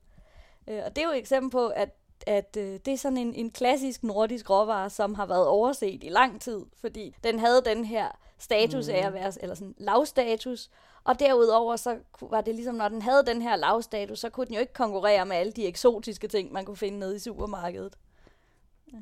Øh, 0.67 0.81
og 0.85 0.95
det 0.95 1.01
er 1.01 1.05
jo 1.05 1.11
et 1.11 1.17
eksempel 1.17 1.51
på, 1.51 1.67
at 1.67 1.89
at 2.27 2.57
øh, 2.57 2.79
det 2.85 2.87
er 2.87 2.97
sådan 2.97 3.17
en, 3.17 3.33
en 3.33 3.51
klassisk 3.51 4.03
nordisk 4.03 4.49
råvare, 4.49 4.89
som 4.89 5.15
har 5.15 5.25
været 5.25 5.47
overset 5.47 6.03
i 6.03 6.09
lang 6.09 6.41
tid, 6.41 6.65
fordi 6.81 7.15
den 7.23 7.39
havde 7.39 7.61
den 7.65 7.85
her 7.85 8.07
status 8.39 8.87
mm. 8.87 8.93
af 8.93 9.07
at 9.07 9.13
være, 9.13 9.33
eller 9.41 9.55
sådan 9.55 9.75
lavstatus, 9.77 10.69
og 11.03 11.19
derudover 11.19 11.75
så 11.75 11.97
var 12.21 12.41
det 12.41 12.55
ligesom, 12.55 12.75
når 12.75 12.87
den 12.87 13.01
havde 13.01 13.25
den 13.25 13.41
her 13.41 13.55
lavstatus, 13.55 14.19
så 14.19 14.29
kunne 14.29 14.45
den 14.45 14.53
jo 14.53 14.59
ikke 14.59 14.73
konkurrere 14.73 15.25
med 15.25 15.35
alle 15.35 15.51
de 15.51 15.67
eksotiske 15.67 16.27
ting, 16.27 16.51
man 16.51 16.65
kunne 16.65 16.77
finde 16.77 16.99
nede 16.99 17.15
i 17.15 17.19
supermarkedet. 17.19 17.93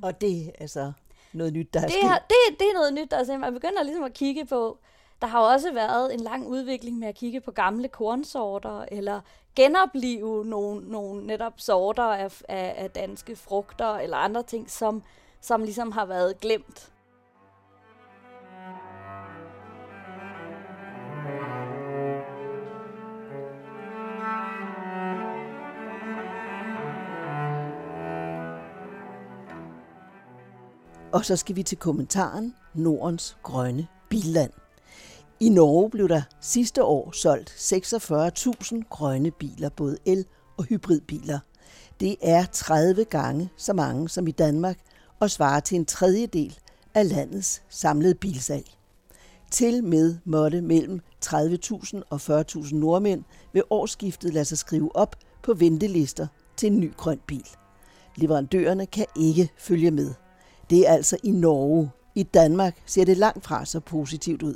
Og 0.01 0.21
det 0.21 0.47
er 0.47 0.51
altså 0.59 0.91
noget 1.33 1.53
nyt, 1.53 1.73
der 1.73 1.79
er 1.79 1.87
det. 1.87 1.95
Er, 2.03 2.17
det, 2.17 2.59
det 2.59 2.67
er 2.67 2.73
noget 2.73 2.93
nyt, 2.93 3.11
der 3.11 3.17
er 3.17 3.23
sket. 3.23 3.39
Man 3.39 3.53
begynder 3.53 3.83
ligesom 3.83 4.03
at 4.03 4.13
kigge 4.13 4.45
på, 4.45 4.79
der 5.21 5.27
har 5.27 5.39
jo 5.39 5.47
også 5.47 5.73
været 5.73 6.13
en 6.13 6.19
lang 6.19 6.47
udvikling 6.47 6.99
med 6.99 7.07
at 7.07 7.15
kigge 7.15 7.41
på 7.41 7.51
gamle 7.51 7.87
kornsorter, 7.87 8.85
eller 8.91 9.21
genopleve 9.55 10.45
nogle, 10.45 10.91
nogle 10.91 11.27
netop 11.27 11.53
sorter 11.57 12.03
af, 12.03 12.41
af, 12.49 12.73
af 12.77 12.91
danske 12.91 13.35
frugter, 13.35 13.95
eller 13.95 14.17
andre 14.17 14.43
ting, 14.43 14.69
som, 14.69 15.03
som 15.41 15.63
ligesom 15.63 15.91
har 15.91 16.05
været 16.05 16.39
glemt. 16.39 16.91
Og 31.13 31.25
så 31.25 31.35
skal 31.35 31.55
vi 31.55 31.63
til 31.63 31.77
kommentaren 31.77 32.55
Nordens 32.73 33.37
grønne 33.43 33.87
billand. 34.09 34.64
I 35.39 35.49
Norge 35.49 35.89
blev 35.89 36.09
der 36.09 36.21
sidste 36.41 36.83
år 36.83 37.11
solgt 37.11 37.49
46.000 37.49 38.89
grønne 38.89 39.31
biler, 39.31 39.69
både 39.69 39.97
el- 40.05 40.25
og 40.57 40.63
hybridbiler. 40.63 41.39
Det 41.99 42.15
er 42.21 42.45
30 42.51 43.05
gange 43.05 43.49
så 43.57 43.73
mange 43.73 44.09
som 44.09 44.27
i 44.27 44.31
Danmark 44.31 44.77
og 45.19 45.31
svarer 45.31 45.59
til 45.59 45.75
en 45.75 45.85
tredjedel 45.85 46.59
af 46.93 47.09
landets 47.09 47.61
samlede 47.69 48.15
bilsalg. 48.15 48.65
Til 49.51 49.83
med 49.83 50.17
måtte 50.25 50.61
mellem 50.61 50.99
30.000 51.25 52.01
og 52.09 52.19
40.000 52.21 52.75
nordmænd 52.75 53.23
ved 53.53 53.61
årsskiftet 53.69 54.33
lade 54.33 54.45
sig 54.45 54.57
skrive 54.57 54.95
op 54.95 55.15
på 55.43 55.53
ventelister 55.53 56.27
til 56.57 56.71
en 56.71 56.79
ny 56.79 56.95
grøn 56.97 57.19
bil. 57.27 57.47
Leverandørerne 58.15 58.85
kan 58.85 59.05
ikke 59.15 59.49
følge 59.57 59.91
med. 59.91 60.13
Det 60.69 60.89
er 60.89 60.93
altså 60.93 61.17
i 61.23 61.31
Norge. 61.31 61.91
I 62.15 62.23
Danmark 62.23 62.81
ser 62.85 63.05
det 63.05 63.17
langt 63.17 63.45
fra 63.45 63.65
så 63.65 63.79
positivt 63.79 64.43
ud. 64.43 64.55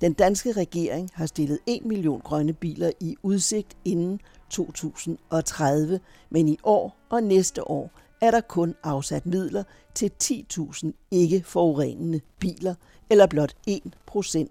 Den 0.00 0.12
danske 0.12 0.52
regering 0.52 1.10
har 1.14 1.26
stillet 1.26 1.58
1 1.66 1.84
million 1.84 2.20
grønne 2.20 2.52
biler 2.52 2.90
i 3.00 3.16
udsigt 3.22 3.76
inden 3.84 4.20
2030, 4.50 6.00
men 6.30 6.48
i 6.48 6.58
år 6.62 6.96
og 7.10 7.22
næste 7.22 7.70
år 7.70 7.90
er 8.20 8.30
der 8.30 8.40
kun 8.40 8.74
afsat 8.82 9.26
midler 9.26 9.62
til 9.94 10.10
10.000 10.24 10.90
ikke 11.10 11.42
forurenende 11.46 12.20
biler, 12.38 12.74
eller 13.10 13.26
blot 13.26 13.56
1% 13.70 14.46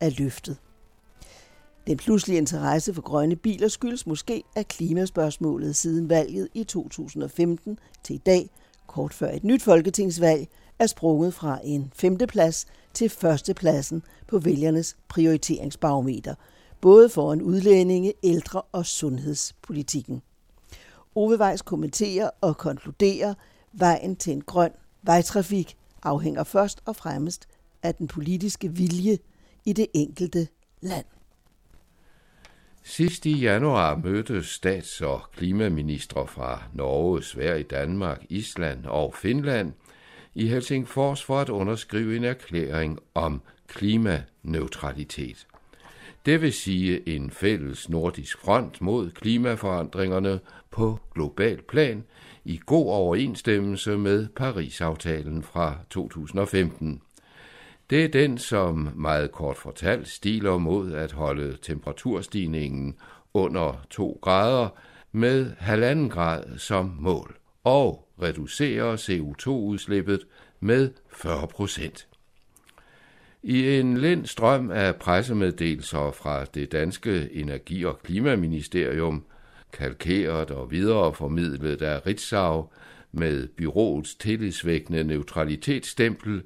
af 0.00 0.18
løftet. 0.18 0.56
Den 1.86 1.96
pludselige 1.96 2.38
interesse 2.38 2.94
for 2.94 3.02
grønne 3.02 3.36
biler 3.36 3.68
skyldes 3.68 4.06
måske, 4.06 4.42
at 4.56 4.68
klimaspørgsmålet 4.68 5.76
siden 5.76 6.08
valget 6.08 6.48
i 6.54 6.64
2015 6.64 7.78
til 8.02 8.14
i 8.14 8.18
dag, 8.18 8.50
kort 8.86 9.14
før 9.14 9.30
et 9.30 9.44
nyt 9.44 9.62
folketingsvalg, 9.62 10.48
er 10.78 10.86
sprunget 10.86 11.34
fra 11.34 11.58
en 11.64 11.92
femteplads 11.94 12.66
til 12.94 13.08
førstepladsen 13.08 14.02
på 14.28 14.38
vælgernes 14.38 14.96
prioriteringsbarometer, 15.08 16.34
både 16.80 17.08
for 17.08 17.32
en 17.32 17.42
udlændinge, 17.42 18.12
ældre 18.22 18.62
og 18.62 18.86
sundhedspolitikken. 18.86 20.22
Ove 21.14 21.40
Weiss 21.40 21.62
kommenterer 21.62 22.30
og 22.40 22.56
konkluderer, 22.56 23.34
vejen 23.72 24.16
til 24.16 24.32
en 24.32 24.42
grøn 24.42 24.72
vejtrafik 25.02 25.76
afhænger 26.02 26.44
først 26.44 26.82
og 26.84 26.96
fremmest 26.96 27.48
af 27.82 27.94
den 27.94 28.08
politiske 28.08 28.68
vilje 28.72 29.18
i 29.64 29.72
det 29.72 29.86
enkelte 29.94 30.48
land. 30.80 31.04
Sidst 32.84 33.26
i 33.26 33.40
januar 33.40 33.96
mødtes 33.96 34.46
stats- 34.46 35.00
og 35.00 35.20
klimaministre 35.32 36.26
fra 36.26 36.62
Norge, 36.74 37.22
Sverige, 37.22 37.64
Danmark, 37.64 38.24
Island 38.28 38.86
og 38.86 39.14
Finland 39.14 39.72
i 40.34 40.48
Helsingfors 40.48 41.24
for 41.24 41.40
at 41.40 41.48
underskrive 41.48 42.16
en 42.16 42.24
erklæring 42.24 42.98
om 43.14 43.42
klimaneutralitet. 43.68 45.46
Det 46.26 46.42
vil 46.42 46.52
sige 46.52 47.08
en 47.08 47.30
fælles 47.30 47.88
nordisk 47.88 48.38
front 48.38 48.80
mod 48.80 49.10
klimaforandringerne 49.10 50.40
på 50.70 50.98
global 51.14 51.62
plan 51.62 52.04
i 52.44 52.60
god 52.66 52.86
overensstemmelse 52.86 53.98
med 53.98 54.28
Paris-aftalen 54.36 55.42
fra 55.42 55.76
2015. 55.90 57.00
Det 57.90 58.04
er 58.04 58.08
den, 58.08 58.38
som 58.38 58.88
meget 58.94 59.32
kort 59.32 59.56
fortalt 59.56 60.08
stiler 60.08 60.58
mod 60.58 60.92
at 60.92 61.12
holde 61.12 61.56
temperaturstigningen 61.62 62.96
under 63.34 63.84
2 63.90 64.18
grader 64.22 64.68
med 65.12 65.52
halvanden 65.58 66.10
grad 66.10 66.58
som 66.58 66.96
mål 66.98 67.36
og 67.64 68.01
reducere 68.22 68.94
CO2-udslippet 68.94 70.26
med 70.60 70.90
40 71.12 71.48
procent. 71.48 72.08
I 73.42 73.78
en 73.78 73.96
lind 73.96 74.26
strøm 74.26 74.70
af 74.70 74.96
pressemeddelelser 74.96 76.10
fra 76.10 76.44
det 76.44 76.72
danske 76.72 77.28
Energi- 77.32 77.84
og 77.84 78.02
Klimaministerium, 78.02 79.24
kalkeret 79.72 80.50
og 80.50 80.70
videreformidlet 80.70 81.82
af 81.82 82.06
Ritzau 82.06 82.68
med 83.12 83.48
byråets 83.48 84.14
tillidsvækkende 84.14 85.04
neutralitetsstempel, 85.04 86.42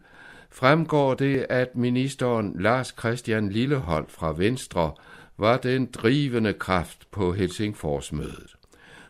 fremgår 0.50 1.14
det, 1.14 1.46
at 1.48 1.76
ministeren 1.76 2.56
Lars 2.60 2.94
Christian 2.98 3.48
Lillehold 3.48 4.06
fra 4.08 4.34
Venstre 4.36 4.92
var 5.38 5.56
den 5.56 5.86
drivende 5.86 6.52
kraft 6.52 7.10
på 7.10 7.32
Helsingforsmødet. 7.32 8.56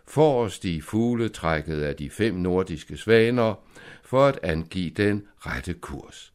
Forrest 0.09 0.65
i 0.65 0.81
fugletrækket 0.81 1.83
af 1.83 1.97
de 1.97 2.11
fem 2.11 2.35
nordiske 2.35 2.97
svaner 2.97 3.55
for 4.03 4.27
at 4.27 4.39
angive 4.43 4.91
den 4.91 5.27
rette 5.39 5.75
kurs. 5.75 6.33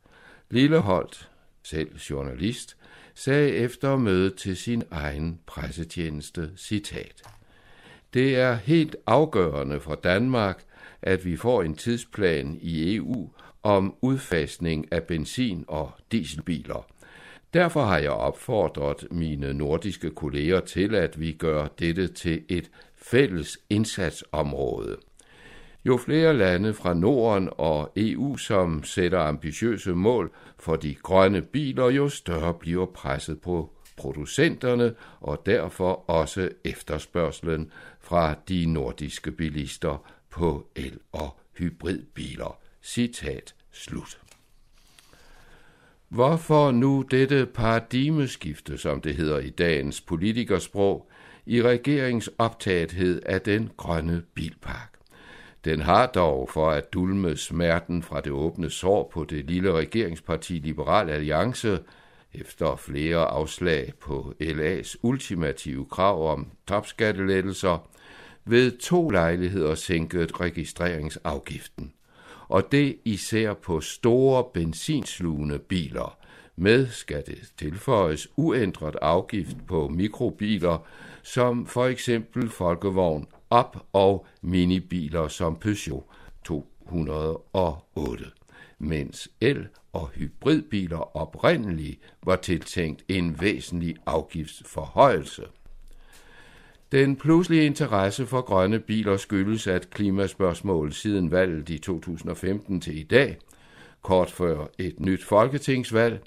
Lilleholdt, 0.49 1.29
selv 1.63 1.97
journalist, 2.09 2.77
sagde 3.15 3.49
efter 3.51 3.97
mødet 3.97 4.35
til 4.35 4.57
sin 4.57 4.83
egen 4.91 5.39
pressetjeneste 5.45 6.51
citat. 6.57 7.21
Det 8.13 8.35
er 8.35 8.53
helt 8.53 8.95
afgørende 9.07 9.79
for 9.79 9.95
Danmark, 9.95 10.63
at 11.01 11.25
vi 11.25 11.37
får 11.37 11.63
en 11.63 11.75
tidsplan 11.75 12.57
i 12.61 12.95
EU 12.95 13.29
om 13.63 13.95
udfasning 14.01 14.93
af 14.93 15.03
benzin- 15.03 15.65
og 15.67 15.91
dieselbiler. 16.11 16.87
Derfor 17.53 17.83
har 17.83 17.97
jeg 17.97 18.11
opfordret 18.11 19.07
mine 19.11 19.53
nordiske 19.53 20.09
kolleger 20.09 20.59
til, 20.59 20.95
at 20.95 21.19
vi 21.19 21.31
gør 21.31 21.67
dette 21.67 22.07
til 22.07 22.43
et 22.49 22.71
fælles 23.01 23.57
indsatsområde. 23.69 24.97
Jo 25.85 25.97
flere 25.97 26.37
lande 26.37 26.73
fra 26.73 26.93
Norden 26.93 27.49
og 27.51 27.91
EU, 27.95 28.37
som 28.37 28.83
sætter 28.83 29.19
ambitiøse 29.19 29.93
mål 29.93 30.31
for 30.59 30.75
de 30.75 30.95
grønne 30.95 31.41
biler, 31.41 31.89
jo 31.89 32.09
større 32.09 32.53
bliver 32.53 32.85
presset 32.85 33.41
på 33.41 33.73
producenterne 33.97 34.95
og 35.19 35.45
derfor 35.45 36.09
også 36.09 36.49
efterspørgselen 36.63 37.71
fra 37.99 38.35
de 38.49 38.65
nordiske 38.65 39.31
bilister 39.31 40.11
på 40.29 40.67
el- 40.75 40.99
og 41.11 41.39
hybridbiler. 41.57 42.57
Citat 42.83 43.55
slut. 43.71 44.21
Hvorfor 46.09 46.71
nu 46.71 47.05
dette 47.11 47.45
paradigmeskifte, 47.45 48.77
som 48.77 49.01
det 49.01 49.15
hedder 49.15 49.39
i 49.39 49.49
dagens 49.49 50.01
politikersprog, 50.01 51.10
i 51.45 51.61
regeringsoptagethed 51.61 53.21
af 53.25 53.41
den 53.41 53.71
grønne 53.77 54.23
bilpark? 54.33 54.89
Den 55.65 55.81
har 55.81 56.05
dog 56.07 56.49
for 56.49 56.69
at 56.69 56.93
dulme 56.93 57.37
smerten 57.37 58.03
fra 58.03 58.21
det 58.21 58.31
åbne 58.31 58.69
sår 58.69 59.09
på 59.13 59.23
det 59.23 59.45
lille 59.45 59.71
regeringsparti 59.71 60.53
Liberal 60.53 61.09
Alliance, 61.09 61.79
efter 62.33 62.75
flere 62.75 63.25
afslag 63.25 63.93
på 63.99 64.33
LA's 64.41 64.95
ultimative 65.01 65.85
krav 65.85 66.31
om 66.31 66.47
topskattelettelser, 66.67 67.87
ved 68.45 68.77
to 68.77 69.09
lejligheder 69.09 69.75
sænket 69.75 70.39
registreringsafgiften 70.39 71.93
og 72.51 72.71
det 72.71 72.97
især 73.05 73.53
på 73.53 73.81
store 73.81 74.43
benzinslugende 74.53 75.59
biler. 75.59 76.17
Med 76.61 76.87
skal 76.87 77.23
det 77.25 77.51
tilføjes 77.57 78.27
uændret 78.35 78.95
afgift 79.01 79.57
på 79.67 79.87
mikrobiler, 79.87 80.87
som 81.23 81.65
for 81.65 81.85
eksempel 81.85 82.49
folkevogn 82.49 83.27
op 83.49 83.85
og 83.93 84.25
minibiler 84.41 85.27
som 85.27 85.55
Peugeot 85.55 86.03
208, 86.45 88.25
mens 88.79 89.29
el- 89.41 89.67
og 89.93 90.09
hybridbiler 90.09 91.17
oprindeligt 91.17 91.99
var 92.23 92.35
tiltænkt 92.35 93.03
en 93.07 93.41
væsentlig 93.41 93.95
afgiftsforhøjelse. 94.05 95.43
Den 96.91 97.15
pludselige 97.15 97.65
interesse 97.65 98.25
for 98.25 98.41
grønne 98.41 98.79
biler 98.79 99.17
skyldes, 99.17 99.67
at 99.67 99.89
klimaspørgsmålet 99.89 100.95
siden 100.95 101.31
valget 101.31 101.69
i 101.69 101.77
2015 101.77 102.81
til 102.81 102.97
i 102.97 103.03
dag, 103.03 103.37
kort 104.01 104.31
før 104.31 104.65
et 104.77 104.99
nyt 104.99 105.23
folketingsvalg, 105.23 106.21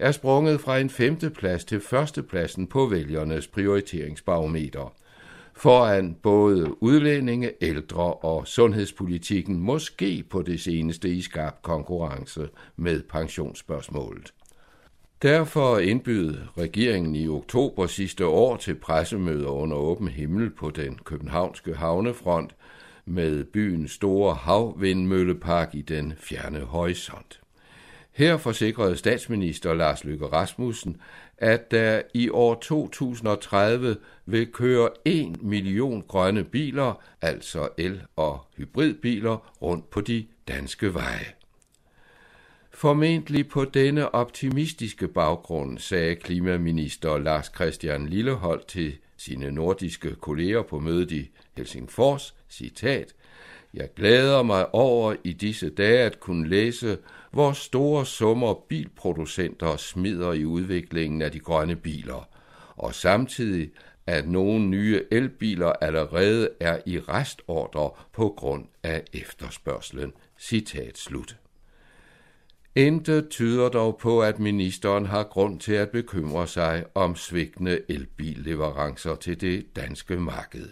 er 0.00 0.12
sprunget 0.12 0.60
fra 0.60 0.78
en 0.78 0.90
femteplads 0.90 1.64
til 1.64 1.80
førstepladsen 1.80 2.66
på 2.66 2.86
vælgernes 2.86 3.46
prioriteringsbarometer. 3.46 4.94
Foran 5.54 6.16
både 6.22 6.82
udlændinge, 6.82 7.52
ældre 7.60 8.14
og 8.14 8.46
sundhedspolitikken 8.46 9.60
måske 9.60 10.24
på 10.30 10.42
det 10.42 10.60
seneste 10.60 11.08
i 11.08 11.22
skarp 11.22 11.62
konkurrence 11.62 12.48
med 12.76 13.02
pensionsspørgsmålet. 13.02 14.32
Derfor 15.22 15.78
indbød 15.78 16.36
regeringen 16.58 17.16
i 17.16 17.28
oktober 17.28 17.86
sidste 17.86 18.26
år 18.26 18.56
til 18.56 18.74
pressemøder 18.74 19.48
under 19.48 19.76
åben 19.76 20.08
himmel 20.08 20.50
på 20.50 20.70
den 20.70 20.98
københavnske 21.04 21.74
havnefront 21.74 22.54
med 23.04 23.44
byens 23.44 23.90
store 23.90 24.34
havvindmøllepark 24.34 25.74
i 25.74 25.82
den 25.82 26.14
fjerne 26.18 26.60
horisont. 26.60 27.39
Her 28.20 28.36
forsikrede 28.36 28.96
statsminister 28.96 29.74
Lars 29.74 30.04
Løkke 30.04 30.26
Rasmussen, 30.26 30.96
at 31.38 31.70
der 31.70 32.02
i 32.14 32.28
år 32.28 32.54
2030 32.54 33.96
vil 34.26 34.52
køre 34.52 34.88
1 35.04 35.42
million 35.42 36.04
grønne 36.08 36.44
biler, 36.44 37.02
altså 37.22 37.68
el- 37.78 38.02
og 38.16 38.46
hybridbiler, 38.56 39.56
rundt 39.62 39.90
på 39.90 40.00
de 40.00 40.26
danske 40.48 40.94
veje. 40.94 41.26
Formentlig 42.70 43.48
på 43.48 43.64
denne 43.64 44.14
optimistiske 44.14 45.08
baggrund, 45.08 45.78
sagde 45.78 46.14
klimaminister 46.14 47.18
Lars 47.18 47.50
Christian 47.54 48.06
Lillehold 48.06 48.62
til 48.68 48.96
sine 49.16 49.52
nordiske 49.52 50.14
kolleger 50.14 50.62
på 50.62 50.78
mødet 50.78 51.10
i 51.10 51.30
Helsingfors, 51.56 52.34
citat, 52.50 53.14
Jeg 53.74 53.88
glæder 53.96 54.42
mig 54.42 54.74
over 54.74 55.14
i 55.24 55.32
disse 55.32 55.70
dage 55.70 55.98
at 55.98 56.20
kunne 56.20 56.48
læse, 56.48 56.98
hvor 57.30 57.52
store 57.52 58.06
summer 58.06 58.54
bilproducenter 58.68 59.76
smider 59.76 60.32
i 60.32 60.44
udviklingen 60.44 61.22
af 61.22 61.32
de 61.32 61.40
grønne 61.40 61.76
biler, 61.76 62.28
og 62.76 62.94
samtidig 62.94 63.70
at 64.06 64.28
nogle 64.28 64.66
nye 64.66 65.02
elbiler 65.10 65.72
allerede 65.72 66.48
er 66.60 66.78
i 66.86 66.98
restordre 66.98 67.90
på 68.12 68.34
grund 68.36 68.64
af 68.82 69.04
efterspørgselen. 69.12 70.12
Citat 70.38 70.98
slut. 70.98 71.36
Intet 72.74 73.28
tyder 73.28 73.68
dog 73.68 73.98
på, 73.98 74.22
at 74.22 74.38
ministeren 74.38 75.06
har 75.06 75.22
grund 75.22 75.60
til 75.60 75.72
at 75.72 75.90
bekymre 75.90 76.46
sig 76.46 76.84
om 76.94 77.16
svigtende 77.16 77.80
elbilleverancer 77.88 79.14
til 79.14 79.40
det 79.40 79.76
danske 79.76 80.16
marked. 80.16 80.68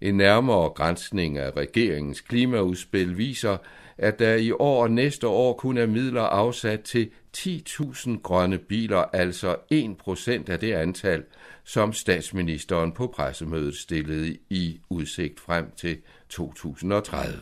En 0.00 0.16
nærmere 0.16 0.68
grænsning 0.68 1.38
af 1.38 1.56
regeringens 1.56 2.20
klimaudspil 2.20 3.18
viser, 3.18 3.56
at 3.98 4.18
der 4.18 4.34
i 4.34 4.52
år 4.52 4.82
og 4.82 4.90
næste 4.90 5.28
år 5.28 5.52
kun 5.52 5.76
er 5.76 5.86
midler 5.86 6.22
afsat 6.22 6.80
til 6.80 7.10
10.000 7.36 8.20
grønne 8.22 8.58
biler, 8.58 9.04
altså 9.12 9.56
1% 9.72 10.50
af 10.50 10.60
det 10.60 10.72
antal, 10.72 11.22
som 11.64 11.92
statsministeren 11.92 12.92
på 12.92 13.06
pressemødet 13.06 13.76
stillede 13.76 14.36
i 14.50 14.80
udsigt 14.88 15.40
frem 15.40 15.70
til 15.76 15.98
2030. 16.28 17.38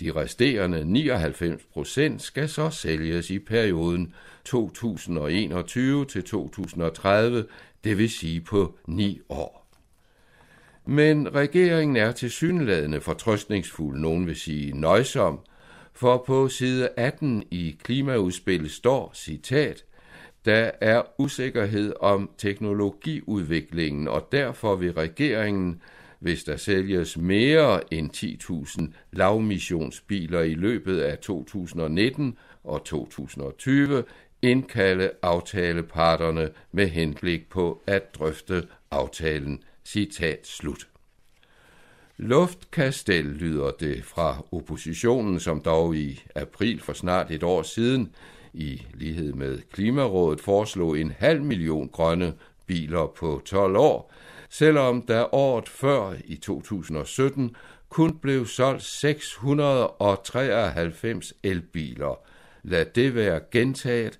De 0.00 0.12
resterende 0.12 0.84
99 0.84 1.62
procent 1.72 2.22
skal 2.22 2.48
så 2.48 2.70
sælges 2.70 3.30
i 3.30 3.38
perioden 3.38 4.14
2021 4.44 6.04
til 6.04 6.24
2030, 6.24 7.46
det 7.84 7.98
vil 7.98 8.10
sige 8.10 8.40
på 8.40 8.78
ni 8.86 9.20
år. 9.28 9.65
Men 10.86 11.34
regeringen 11.34 11.96
er 11.96 12.12
til 12.12 12.30
synlædende 12.30 13.00
fortrøstningsfuld, 13.00 13.98
nogen 13.98 14.26
vil 14.26 14.36
sige 14.36 14.80
nøjsom, 14.80 15.40
for 15.92 16.24
på 16.26 16.48
side 16.48 16.88
18 16.96 17.44
i 17.50 17.76
klimaudspillet 17.82 18.70
står, 18.70 19.10
citat, 19.14 19.84
der 20.44 20.70
er 20.80 21.02
usikkerhed 21.18 21.94
om 22.00 22.30
teknologiudviklingen, 22.38 24.08
og 24.08 24.28
derfor 24.32 24.76
vil 24.76 24.92
regeringen 24.92 25.80
hvis 26.18 26.44
der 26.44 26.56
sælges 26.56 27.16
mere 27.16 27.94
end 27.94 28.10
10.000 28.16 28.84
lavmissionsbiler 29.12 30.40
i 30.40 30.54
løbet 30.54 31.00
af 31.00 31.18
2019 31.18 32.38
og 32.64 32.84
2020, 32.84 34.04
indkalde 34.42 35.10
aftaleparterne 35.22 36.50
med 36.72 36.88
henblik 36.88 37.48
på 37.48 37.82
at 37.86 38.14
drøfte 38.14 38.62
aftalen. 38.90 39.62
Citat 39.86 40.46
slut. 40.46 40.88
Luftkastel 42.16 43.24
lyder 43.24 43.70
det 43.70 44.04
fra 44.04 44.44
oppositionen, 44.52 45.40
som 45.40 45.60
dog 45.60 45.96
i 45.96 46.22
april 46.34 46.80
for 46.80 46.92
snart 46.92 47.30
et 47.30 47.42
år 47.42 47.62
siden, 47.62 48.14
i 48.52 48.82
lighed 48.94 49.32
med 49.32 49.58
Klimarådet, 49.72 50.40
foreslog 50.40 51.00
en 51.00 51.12
halv 51.18 51.42
million 51.42 51.88
grønne 51.88 52.34
biler 52.66 53.06
på 53.06 53.42
12 53.44 53.76
år, 53.76 54.12
selvom 54.48 55.02
der 55.02 55.34
året 55.34 55.68
før 55.68 56.14
i 56.24 56.36
2017 56.36 57.56
kun 57.88 58.18
blev 58.18 58.46
solgt 58.46 58.82
693 58.82 61.34
elbiler. 61.42 62.18
Lad 62.62 62.84
det 62.84 63.14
være 63.14 63.40
gentaget. 63.52 64.18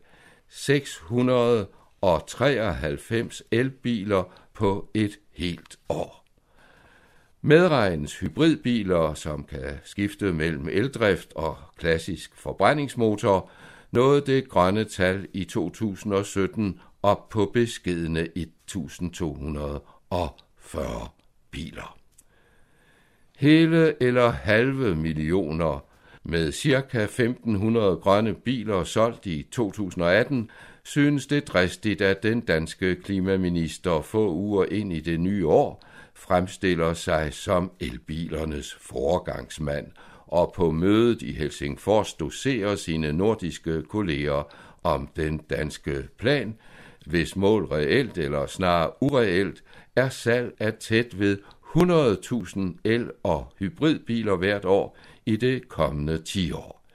693 0.48 3.42
elbiler 3.50 4.22
på 4.54 4.90
et 4.94 5.18
helt 5.36 5.78
år. 5.88 6.24
Medregnes 7.40 8.20
hybridbiler, 8.20 9.14
som 9.14 9.44
kan 9.44 9.78
skifte 9.84 10.32
mellem 10.32 10.68
eldrift 10.68 11.32
og 11.34 11.56
klassisk 11.76 12.36
forbrændingsmotor, 12.36 13.50
nåede 13.90 14.26
det 14.26 14.48
grønne 14.48 14.84
tal 14.84 15.26
i 15.32 15.44
2017 15.44 16.80
op 17.02 17.28
på 17.28 17.50
beskedende 17.54 18.28
1240 18.36 21.08
biler. 21.50 21.98
Hele 23.36 24.02
eller 24.02 24.30
halve 24.30 24.96
millioner 24.96 25.85
med 26.28 26.52
ca. 26.52 27.02
1500 27.02 27.96
grønne 27.96 28.34
biler 28.34 28.84
solgt 28.84 29.26
i 29.26 29.46
2018, 29.52 30.50
synes 30.84 31.26
det 31.26 31.48
dristigt, 31.48 32.00
at 32.00 32.22
den 32.22 32.40
danske 32.40 32.94
klimaminister 32.94 34.00
få 34.02 34.32
uger 34.32 34.64
ind 34.64 34.92
i 34.92 35.00
det 35.00 35.20
nye 35.20 35.46
år 35.46 35.82
fremstiller 36.14 36.94
sig 36.94 37.32
som 37.32 37.70
elbilernes 37.80 38.76
foregangsmand 38.80 39.86
og 40.26 40.52
på 40.56 40.70
mødet 40.70 41.22
i 41.22 41.32
Helsingfors 41.32 42.14
doserer 42.14 42.76
sine 42.76 43.12
nordiske 43.12 43.82
kolleger 43.82 44.52
om 44.82 45.08
den 45.16 45.38
danske 45.38 46.08
plan, 46.18 46.56
hvis 47.06 47.36
mål 47.36 47.64
reelt 47.64 48.18
eller 48.18 48.46
snarere 48.46 48.90
ureelt 49.02 49.62
er 49.96 50.08
salg 50.08 50.54
af 50.58 50.74
tæt 50.74 51.18
ved 51.18 51.38
100.000 51.76 52.60
el- 52.84 53.10
og 53.22 53.52
hybridbiler 53.58 54.36
hvert 54.36 54.64
år 54.64 54.98
i 55.26 55.36
det 55.36 55.68
kommende 55.68 56.18
10 56.18 56.52
år. 56.52 56.86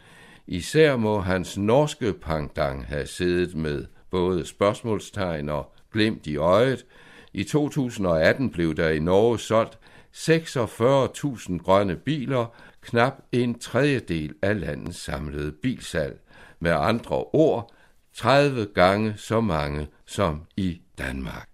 Især 0.47 0.95
må 0.95 1.19
hans 1.19 1.57
norske 1.57 2.13
pangdang 2.13 2.85
have 2.85 3.05
siddet 3.05 3.55
med 3.55 3.85
både 4.09 4.45
spørgsmålstegn 4.45 5.49
og 5.49 5.73
glimt 5.91 6.27
i 6.27 6.37
øjet. 6.37 6.85
I 7.33 7.43
2018 7.43 8.49
blev 8.49 8.75
der 8.75 8.89
i 8.89 8.99
Norge 8.99 9.39
solgt 9.39 9.79
46.000 10.13 11.57
grønne 11.57 11.95
biler, 11.95 12.45
knap 12.81 13.13
en 13.31 13.59
tredjedel 13.59 14.33
af 14.41 14.59
landets 14.59 14.97
samlede 14.97 15.51
bilsalg. 15.51 16.19
Med 16.59 16.71
andre 16.71 17.15
ord, 17.15 17.73
30 18.13 18.67
gange 18.75 19.13
så 19.17 19.41
mange 19.41 19.87
som 20.05 20.41
i 20.57 20.81
Danmark. 20.97 21.49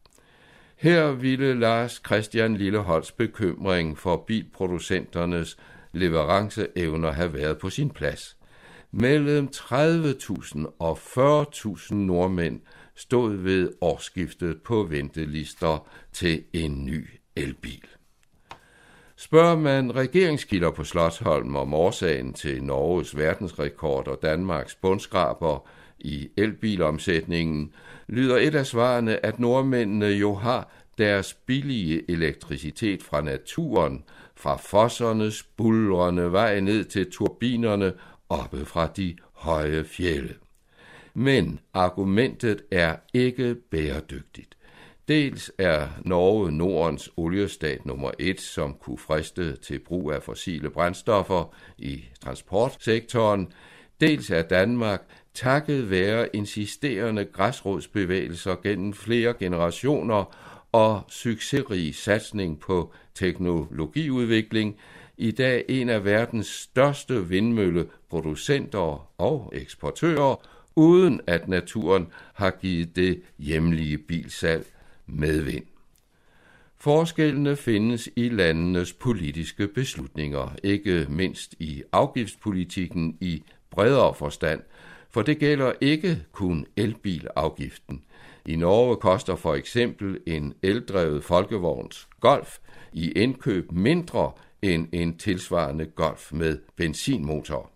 Her 0.76 1.12
ville 1.12 1.60
Lars 1.60 2.02
Christian 2.06 2.58
Lilleholds 2.58 3.12
bekymring 3.12 3.98
for 3.98 4.24
bilproducenternes 4.28 5.58
leveranceevner 5.92 7.12
have 7.12 7.34
været 7.34 7.58
på 7.58 7.70
sin 7.70 7.90
plads. 7.90 8.38
Mellem 8.92 9.50
30.000 9.56 10.66
og 10.80 10.98
40.000 10.98 11.94
nordmænd 11.94 12.62
stod 12.96 13.36
ved 13.36 13.72
årsskiftet 13.82 14.62
på 14.62 14.84
ventelister 14.84 15.88
til 16.14 16.44
en 16.54 16.86
ny 16.86 17.08
elbil. 17.36 17.84
Spørger 19.16 19.56
man 19.56 19.96
regeringskilder 19.96 20.72
på 20.72 20.84
Slottholm 20.84 21.56
om 21.56 21.74
årsagen 21.74 22.34
til 22.34 22.64
Norges 22.64 23.18
verdensrekord 23.18 24.08
og 24.08 24.20
Danmarks 24.22 24.76
bundskraber 24.76 25.68
i 26.00 26.30
elbilomsætningen, 26.38 27.74
lyder 28.08 28.38
et 28.38 28.56
af 28.56 28.66
svarene, 28.66 29.26
at 29.26 29.40
nordmændene 29.40 30.06
jo 30.06 30.36
har 30.36 30.72
deres 30.98 31.34
billige 31.34 32.12
elektricitet 32.12 33.04
fra 33.04 33.22
naturen, 33.22 34.04
fra 34.38 34.56
fossernes 34.56 35.44
bulrende 35.44 36.32
vej 36.32 36.60
ned 36.60 36.84
til 36.86 37.12
turbinerne 37.12 37.94
oppe 38.30 38.66
fra 38.66 38.88
de 38.88 39.16
høje 39.34 39.84
fjelle. 39.84 40.36
Men 41.14 41.60
argumentet 41.74 42.62
er 42.72 42.96
ikke 43.14 43.56
bæredygtigt. 43.56 44.58
Dels 45.08 45.52
er 45.58 45.88
Norge 46.06 46.52
Nordens 46.52 47.10
oliestat 47.18 47.86
nummer 47.86 48.12
et, 48.20 48.42
som 48.42 48.74
kunne 48.74 48.98
friste 48.98 49.56
til 49.56 49.80
brug 49.80 50.12
af 50.12 50.24
fossile 50.24 50.70
brændstoffer 50.70 51.56
i 51.78 52.04
transportsektoren. 52.24 53.52
Dels 54.02 54.30
er 54.30 54.42
Danmark 54.42 55.02
takket 55.34 55.90
være 55.90 56.36
insisterende 56.36 57.26
græsrodsbevægelser 57.26 58.56
gennem 58.64 58.94
flere 58.94 59.34
generationer 59.34 60.36
og 60.78 61.02
succesrig 61.10 61.96
satsning 61.96 62.60
på 62.60 62.94
teknologiudvikling, 63.16 64.76
i 65.18 65.32
dag 65.32 65.66
en 65.70 65.90
af 65.90 66.06
verdens 66.06 66.48
største 66.48 67.30
vindmølleproducenter 67.30 69.10
og 69.18 69.52
eksportører, 69.56 70.48
uden 70.76 71.22
at 71.28 71.48
naturen 71.48 72.08
har 72.34 72.52
givet 72.52 72.96
det 72.96 73.22
hjemlige 73.38 73.98
bilsalg 73.98 74.66
medvind. 75.06 75.66
Forskellene 76.78 77.56
findes 77.56 78.10
i 78.16 78.30
landenes 78.30 78.94
politiske 78.94 79.68
beslutninger, 79.68 80.56
ikke 80.64 81.06
mindst 81.10 81.56
i 81.60 81.84
afgiftspolitikken 81.92 83.18
i 83.22 83.44
bredere 83.70 84.14
forstand, 84.14 84.62
for 85.10 85.22
det 85.22 85.40
gælder 85.40 85.74
ikke 85.82 86.24
kun 86.32 86.66
elbilafgiften. 86.76 88.04
I 88.48 88.56
Norge 88.56 88.96
koster 88.96 89.36
for 89.36 89.56
eksempel 89.56 90.20
en 90.28 90.54
eldrevet 90.64 91.24
folkevogns 91.24 92.08
Golf 92.20 92.58
i 92.94 93.12
indkøb 93.12 93.72
mindre 93.72 94.32
end 94.62 94.88
en 94.92 95.18
tilsvarende 95.18 95.86
Golf 95.86 96.34
med 96.34 96.58
benzinmotor. 96.76 97.72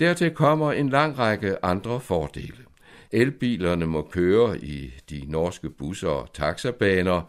Dertil 0.00 0.30
kommer 0.30 0.72
en 0.72 0.88
lang 0.88 1.18
række 1.18 1.64
andre 1.64 2.00
fordele. 2.00 2.64
Elbilerne 3.12 3.86
må 3.86 4.02
køre 4.02 4.58
i 4.58 4.94
de 5.10 5.24
norske 5.28 5.70
busser 5.70 6.08
og 6.08 6.32
taxabaner. 6.34 7.22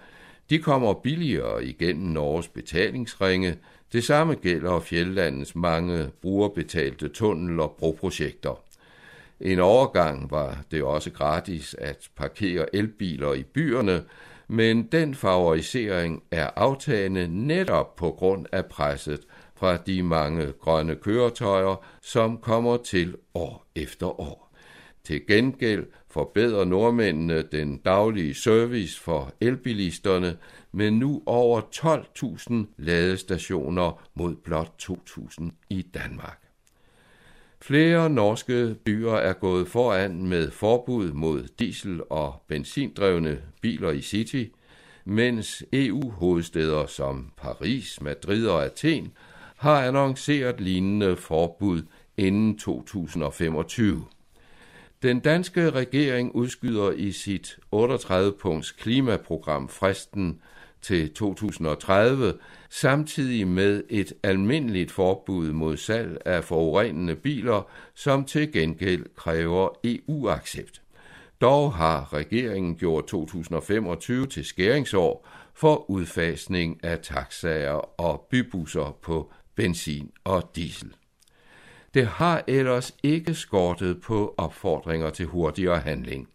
De 0.50 0.60
kommer 0.60 0.94
billigere 0.94 1.66
igennem 1.66 2.08
Norges 2.08 2.48
betalingsringe. 2.48 3.56
Det 3.94 4.04
samme 4.04 4.36
gælder 4.36 4.80
fjeldlandets 4.80 5.56
mange 5.56 6.10
brugerbetalte 6.22 7.08
tunnel- 7.08 7.60
og 7.60 7.76
broprojekter. 7.80 8.64
En 9.42 9.60
overgang 9.60 10.32
var 10.32 10.58
det 10.72 10.84
også 10.84 11.12
gratis 11.12 11.76
at 11.80 12.10
parkere 12.16 12.76
elbiler 12.76 13.34
i 13.34 13.44
byerne, 13.44 14.04
men 14.48 14.84
den 14.84 15.16
favorisering 15.16 16.24
er 16.32 16.50
aftagende 16.56 17.28
netop 17.48 17.96
på 17.96 18.12
grund 18.12 18.46
af 18.52 18.66
presset 18.66 19.22
fra 19.56 19.78
de 19.78 20.04
mange 20.04 20.54
grønne 20.60 20.96
køretøjer, 20.96 21.86
som 22.02 22.38
kommer 22.38 22.78
til 22.78 23.16
år 23.34 23.66
efter 23.76 24.22
år. 24.22 24.56
Til 25.04 25.28
gengæld 25.28 25.86
forbedrer 26.10 26.66
nordmændene 26.66 27.42
den 27.42 27.78
daglige 27.78 28.34
service 28.34 29.00
for 29.00 29.34
elbilisterne 29.42 30.38
med 30.72 30.92
nu 30.92 31.24
over 31.26 31.62
12.000 31.62 32.54
ladestationer 32.78 34.02
mod 34.16 34.36
blot 34.36 34.72
2.000 34.84 35.50
i 35.70 35.82
Danmark. 35.82 36.41
Flere 37.64 38.10
norske 38.10 38.76
byer 38.86 39.14
er 39.14 39.34
gået 39.34 39.68
foran 39.68 40.28
med 40.28 40.52
forbud 40.52 41.12
mod 41.12 41.48
diesel- 41.60 42.02
og 42.10 42.44
benzindrevne 42.48 43.42
biler 43.62 43.92
i 43.92 44.02
City, 44.02 44.46
mens 45.06 45.64
EU-hovedsteder 45.74 46.86
som 46.86 47.32
Paris, 47.38 48.02
Madrid 48.02 48.48
og 48.48 48.66
Athen 48.66 49.12
har 49.58 49.84
annonceret 49.84 50.62
lignende 50.62 51.16
forbud 51.16 51.82
inden 52.18 52.58
2025. 52.58 54.06
Den 55.02 55.20
danske 55.20 55.70
regering 55.70 56.36
udskyder 56.36 56.92
i 56.92 57.12
sit 57.12 57.60
38-punkts 57.76 58.76
klimaprogram 58.80 59.70
fristen 59.70 60.42
til 60.82 61.14
2030, 61.14 62.34
samtidig 62.74 63.48
med 63.48 63.84
et 63.90 64.14
almindeligt 64.24 64.92
forbud 64.92 65.52
mod 65.52 65.78
salg 65.78 66.18
af 66.26 66.44
forurenende 66.44 67.16
biler, 67.16 67.70
som 67.96 68.26
til 68.26 68.52
gengæld 68.52 69.06
kræver 69.16 69.70
EU-accept. 69.84 70.82
Dog 71.42 71.74
har 71.74 72.14
regeringen 72.14 72.76
gjort 72.76 73.06
2025 73.06 74.28
til 74.28 74.46
skæringsår 74.46 75.28
for 75.54 75.90
udfasning 75.90 76.84
af 76.84 77.00
taxaer 77.00 78.00
og 78.02 78.28
bybusser 78.32 78.98
på 79.02 79.32
benzin 79.56 80.12
og 80.24 80.52
diesel. 80.56 80.94
Det 81.94 82.08
har 82.08 82.44
ellers 82.48 82.96
ikke 83.04 83.34
skortet 83.34 84.02
på 84.02 84.34
opfordringer 84.38 85.10
til 85.10 85.26
hurtigere 85.26 85.80
handling. 85.80 86.28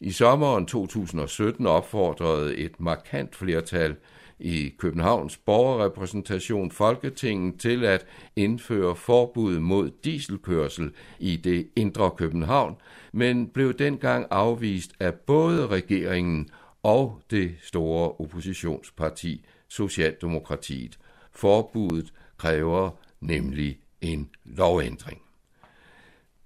I 0.00 0.10
sommeren 0.10 0.66
2017 0.66 1.66
opfordrede 1.66 2.56
et 2.56 2.80
markant 2.80 3.36
flertal 3.36 3.96
i 4.38 4.74
Københavns 4.78 5.36
borgerrepræsentation 5.36 6.70
Folketinget 6.70 7.60
til 7.60 7.84
at 7.84 8.06
indføre 8.36 8.96
forbud 8.96 9.58
mod 9.58 9.90
dieselkørsel 10.04 10.90
i 11.18 11.36
det 11.36 11.68
indre 11.76 12.10
København, 12.10 12.76
men 13.12 13.48
blev 13.48 13.74
dengang 13.74 14.26
afvist 14.30 14.92
af 15.00 15.14
både 15.14 15.66
regeringen 15.66 16.48
og 16.82 17.20
det 17.30 17.54
store 17.62 18.12
oppositionsparti 18.12 19.44
Socialdemokratiet. 19.68 20.98
Forbuddet 21.32 22.12
kræver 22.36 22.90
nemlig 23.20 23.78
en 24.00 24.30
lovændring. 24.44 25.20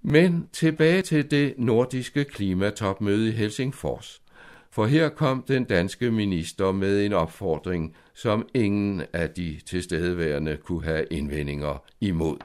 Men 0.01 0.49
tilbage 0.53 1.01
til 1.01 1.31
det 1.31 1.53
nordiske 1.57 2.23
klimatopmøde 2.23 3.29
i 3.29 3.31
Helsingfors. 3.31 4.21
For 4.79 4.85
her 4.85 5.09
kom 5.09 5.43
den 5.47 5.63
danske 5.63 6.11
minister 6.11 6.71
med 6.71 7.05
en 7.05 7.13
opfordring, 7.13 7.95
som 8.13 8.47
ingen 8.53 9.03
af 9.13 9.29
de 9.29 9.59
tilstedeværende 9.65 10.57
kunne 10.57 10.83
have 10.83 11.05
indvendinger 11.11 11.83
imod. 12.01 12.37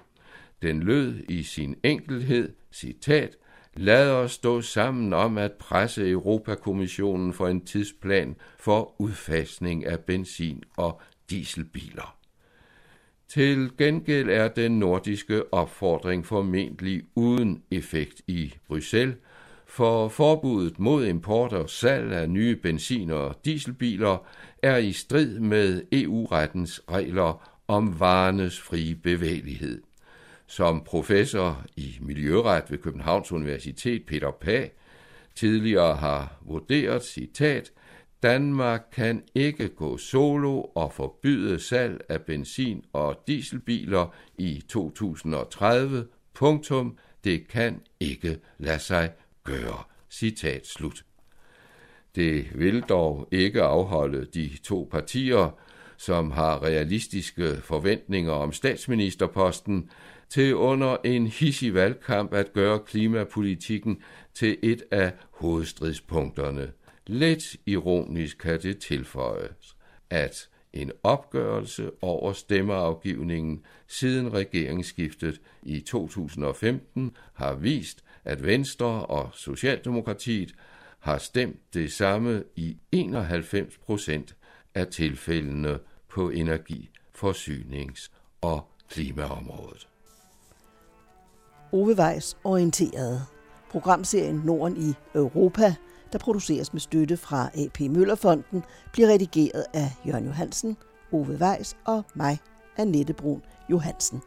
Den 0.63 0.83
lød 0.83 1.15
i 1.29 1.43
sin 1.43 1.77
enkelhed, 1.83 2.53
citat, 2.73 3.37
Lad 3.75 4.11
os 4.11 4.33
stå 4.33 4.61
sammen 4.61 5.13
om 5.13 5.39
at 5.39 5.53
presse 5.53 6.11
Europakommissionen 6.11 7.33
for 7.33 7.49
en 7.49 7.65
tidsplan 7.65 8.37
for 8.59 8.95
udfasning 8.99 9.87
af 9.87 10.01
benzin- 10.01 10.65
og 10.77 11.01
dieselbiler. 11.31 12.17
Til 13.29 13.71
gengæld 13.79 14.31
er 14.31 14.49
den 14.49 14.79
nordiske 14.79 15.55
opfordring 15.55 16.27
formentlig 16.27 17.03
uden 17.15 17.63
effekt 17.71 18.23
i 18.27 18.55
Bruxelles, 18.67 19.17
for 19.75 20.09
forbuddet 20.09 20.79
mod 20.79 21.07
import 21.07 21.53
og 21.53 21.71
salg 21.71 22.13
af 22.13 22.31
nye 22.31 22.57
benzin- 22.57 23.11
og 23.11 23.35
dieselbiler 23.45 24.27
er 24.63 24.77
i 24.77 24.93
strid 24.93 25.39
med 25.39 25.83
EU-rettens 25.93 26.81
regler 26.91 27.61
om 27.69 28.01
varenes 28.01 28.61
frie 28.61 28.95
bevægelighed. 28.95 29.83
Som 30.47 30.83
professor 30.87 31.65
i 31.77 31.99
miljøret 32.01 32.65
ved 32.71 32.79
Københavns 32.79 33.33
Universitet 33.33 34.07
Peter 34.07 34.31
Pag 34.31 34.73
tidligere 35.35 35.97
har 35.97 36.39
vurderet, 36.47 37.05
citat, 37.05 37.73
Danmark 38.23 38.83
kan 38.93 39.23
ikke 39.35 39.69
gå 39.69 39.97
solo 39.97 40.61
og 40.61 40.93
forbyde 40.93 41.61
salg 41.61 42.01
af 42.09 42.21
benzin- 42.21 42.85
og 42.93 43.17
dieselbiler 43.27 44.15
i 44.39 44.65
2030. 44.69 46.07
Punktum. 46.35 46.99
Det 47.25 47.49
kan 47.49 47.81
ikke 48.01 48.39
lade 48.59 48.79
sig 48.79 49.11
gøre. 49.45 49.83
Citat 50.11 50.67
slut. 50.67 51.05
Det 52.15 52.47
vil 52.55 52.81
dog 52.81 53.29
ikke 53.33 53.63
afholde 53.63 54.27
de 54.35 54.51
to 54.65 54.89
partier, 54.91 55.59
som 55.97 56.31
har 56.31 56.63
realistiske 56.63 57.57
forventninger 57.57 58.33
om 58.33 58.53
statsministerposten, 58.53 59.91
til 60.29 60.55
under 60.55 60.97
en 61.05 61.27
hissig 61.27 61.75
valgkamp 61.75 62.35
at 62.35 62.53
gøre 62.53 62.79
klimapolitikken 62.79 64.03
til 64.35 64.59
et 64.63 64.83
af 64.91 65.13
hovedstridspunkterne. 65.31 66.73
Lidt 67.07 67.57
ironisk 67.67 68.39
kan 68.39 68.63
det 68.63 68.79
tilføjes, 68.79 69.77
at 70.11 70.49
en 70.73 70.93
opgørelse 71.03 71.91
over 72.03 72.33
stemmeafgivningen 72.33 73.63
siden 73.89 74.33
regeringsskiftet 74.33 75.41
i 75.63 75.81
2015 75.81 77.17
har 77.35 77.55
vist, 77.55 78.04
at 78.25 78.47
Venstre 78.47 79.07
og 79.07 79.31
Socialdemokratiet 79.33 80.55
har 80.99 81.19
stemt 81.19 81.75
det 81.75 81.93
samme 81.93 82.45
i 82.57 82.77
91 82.93 83.79
procent 83.79 84.37
af 84.75 84.87
tilfældene 84.87 85.79
på 86.09 86.31
energi 86.31 86.91
forsynings- 87.13 88.11
og 88.41 88.69
klimaområdet. 88.89 89.89
Ove 91.73 91.97
Weiss 91.99 92.37
orienterede 92.45 93.21
Programserien 93.71 94.43
Norden 94.45 94.77
i 94.77 94.95
Europa, 95.15 95.75
der 96.13 96.19
produceres 96.19 96.73
med 96.73 96.81
støtte 96.81 97.17
fra 97.17 97.51
AP 97.55 97.81
Møllerfonden, 97.81 98.63
bliver 98.93 99.09
redigeret 99.09 99.65
af 99.73 99.91
Jørgen 100.07 100.25
Johansen, 100.25 100.77
Ove 101.13 101.39
Weiss 101.41 101.77
og 101.85 102.05
mig, 102.15 102.39
Annette 102.77 103.15
Brun 103.15 103.43
Johansen. 103.71 104.23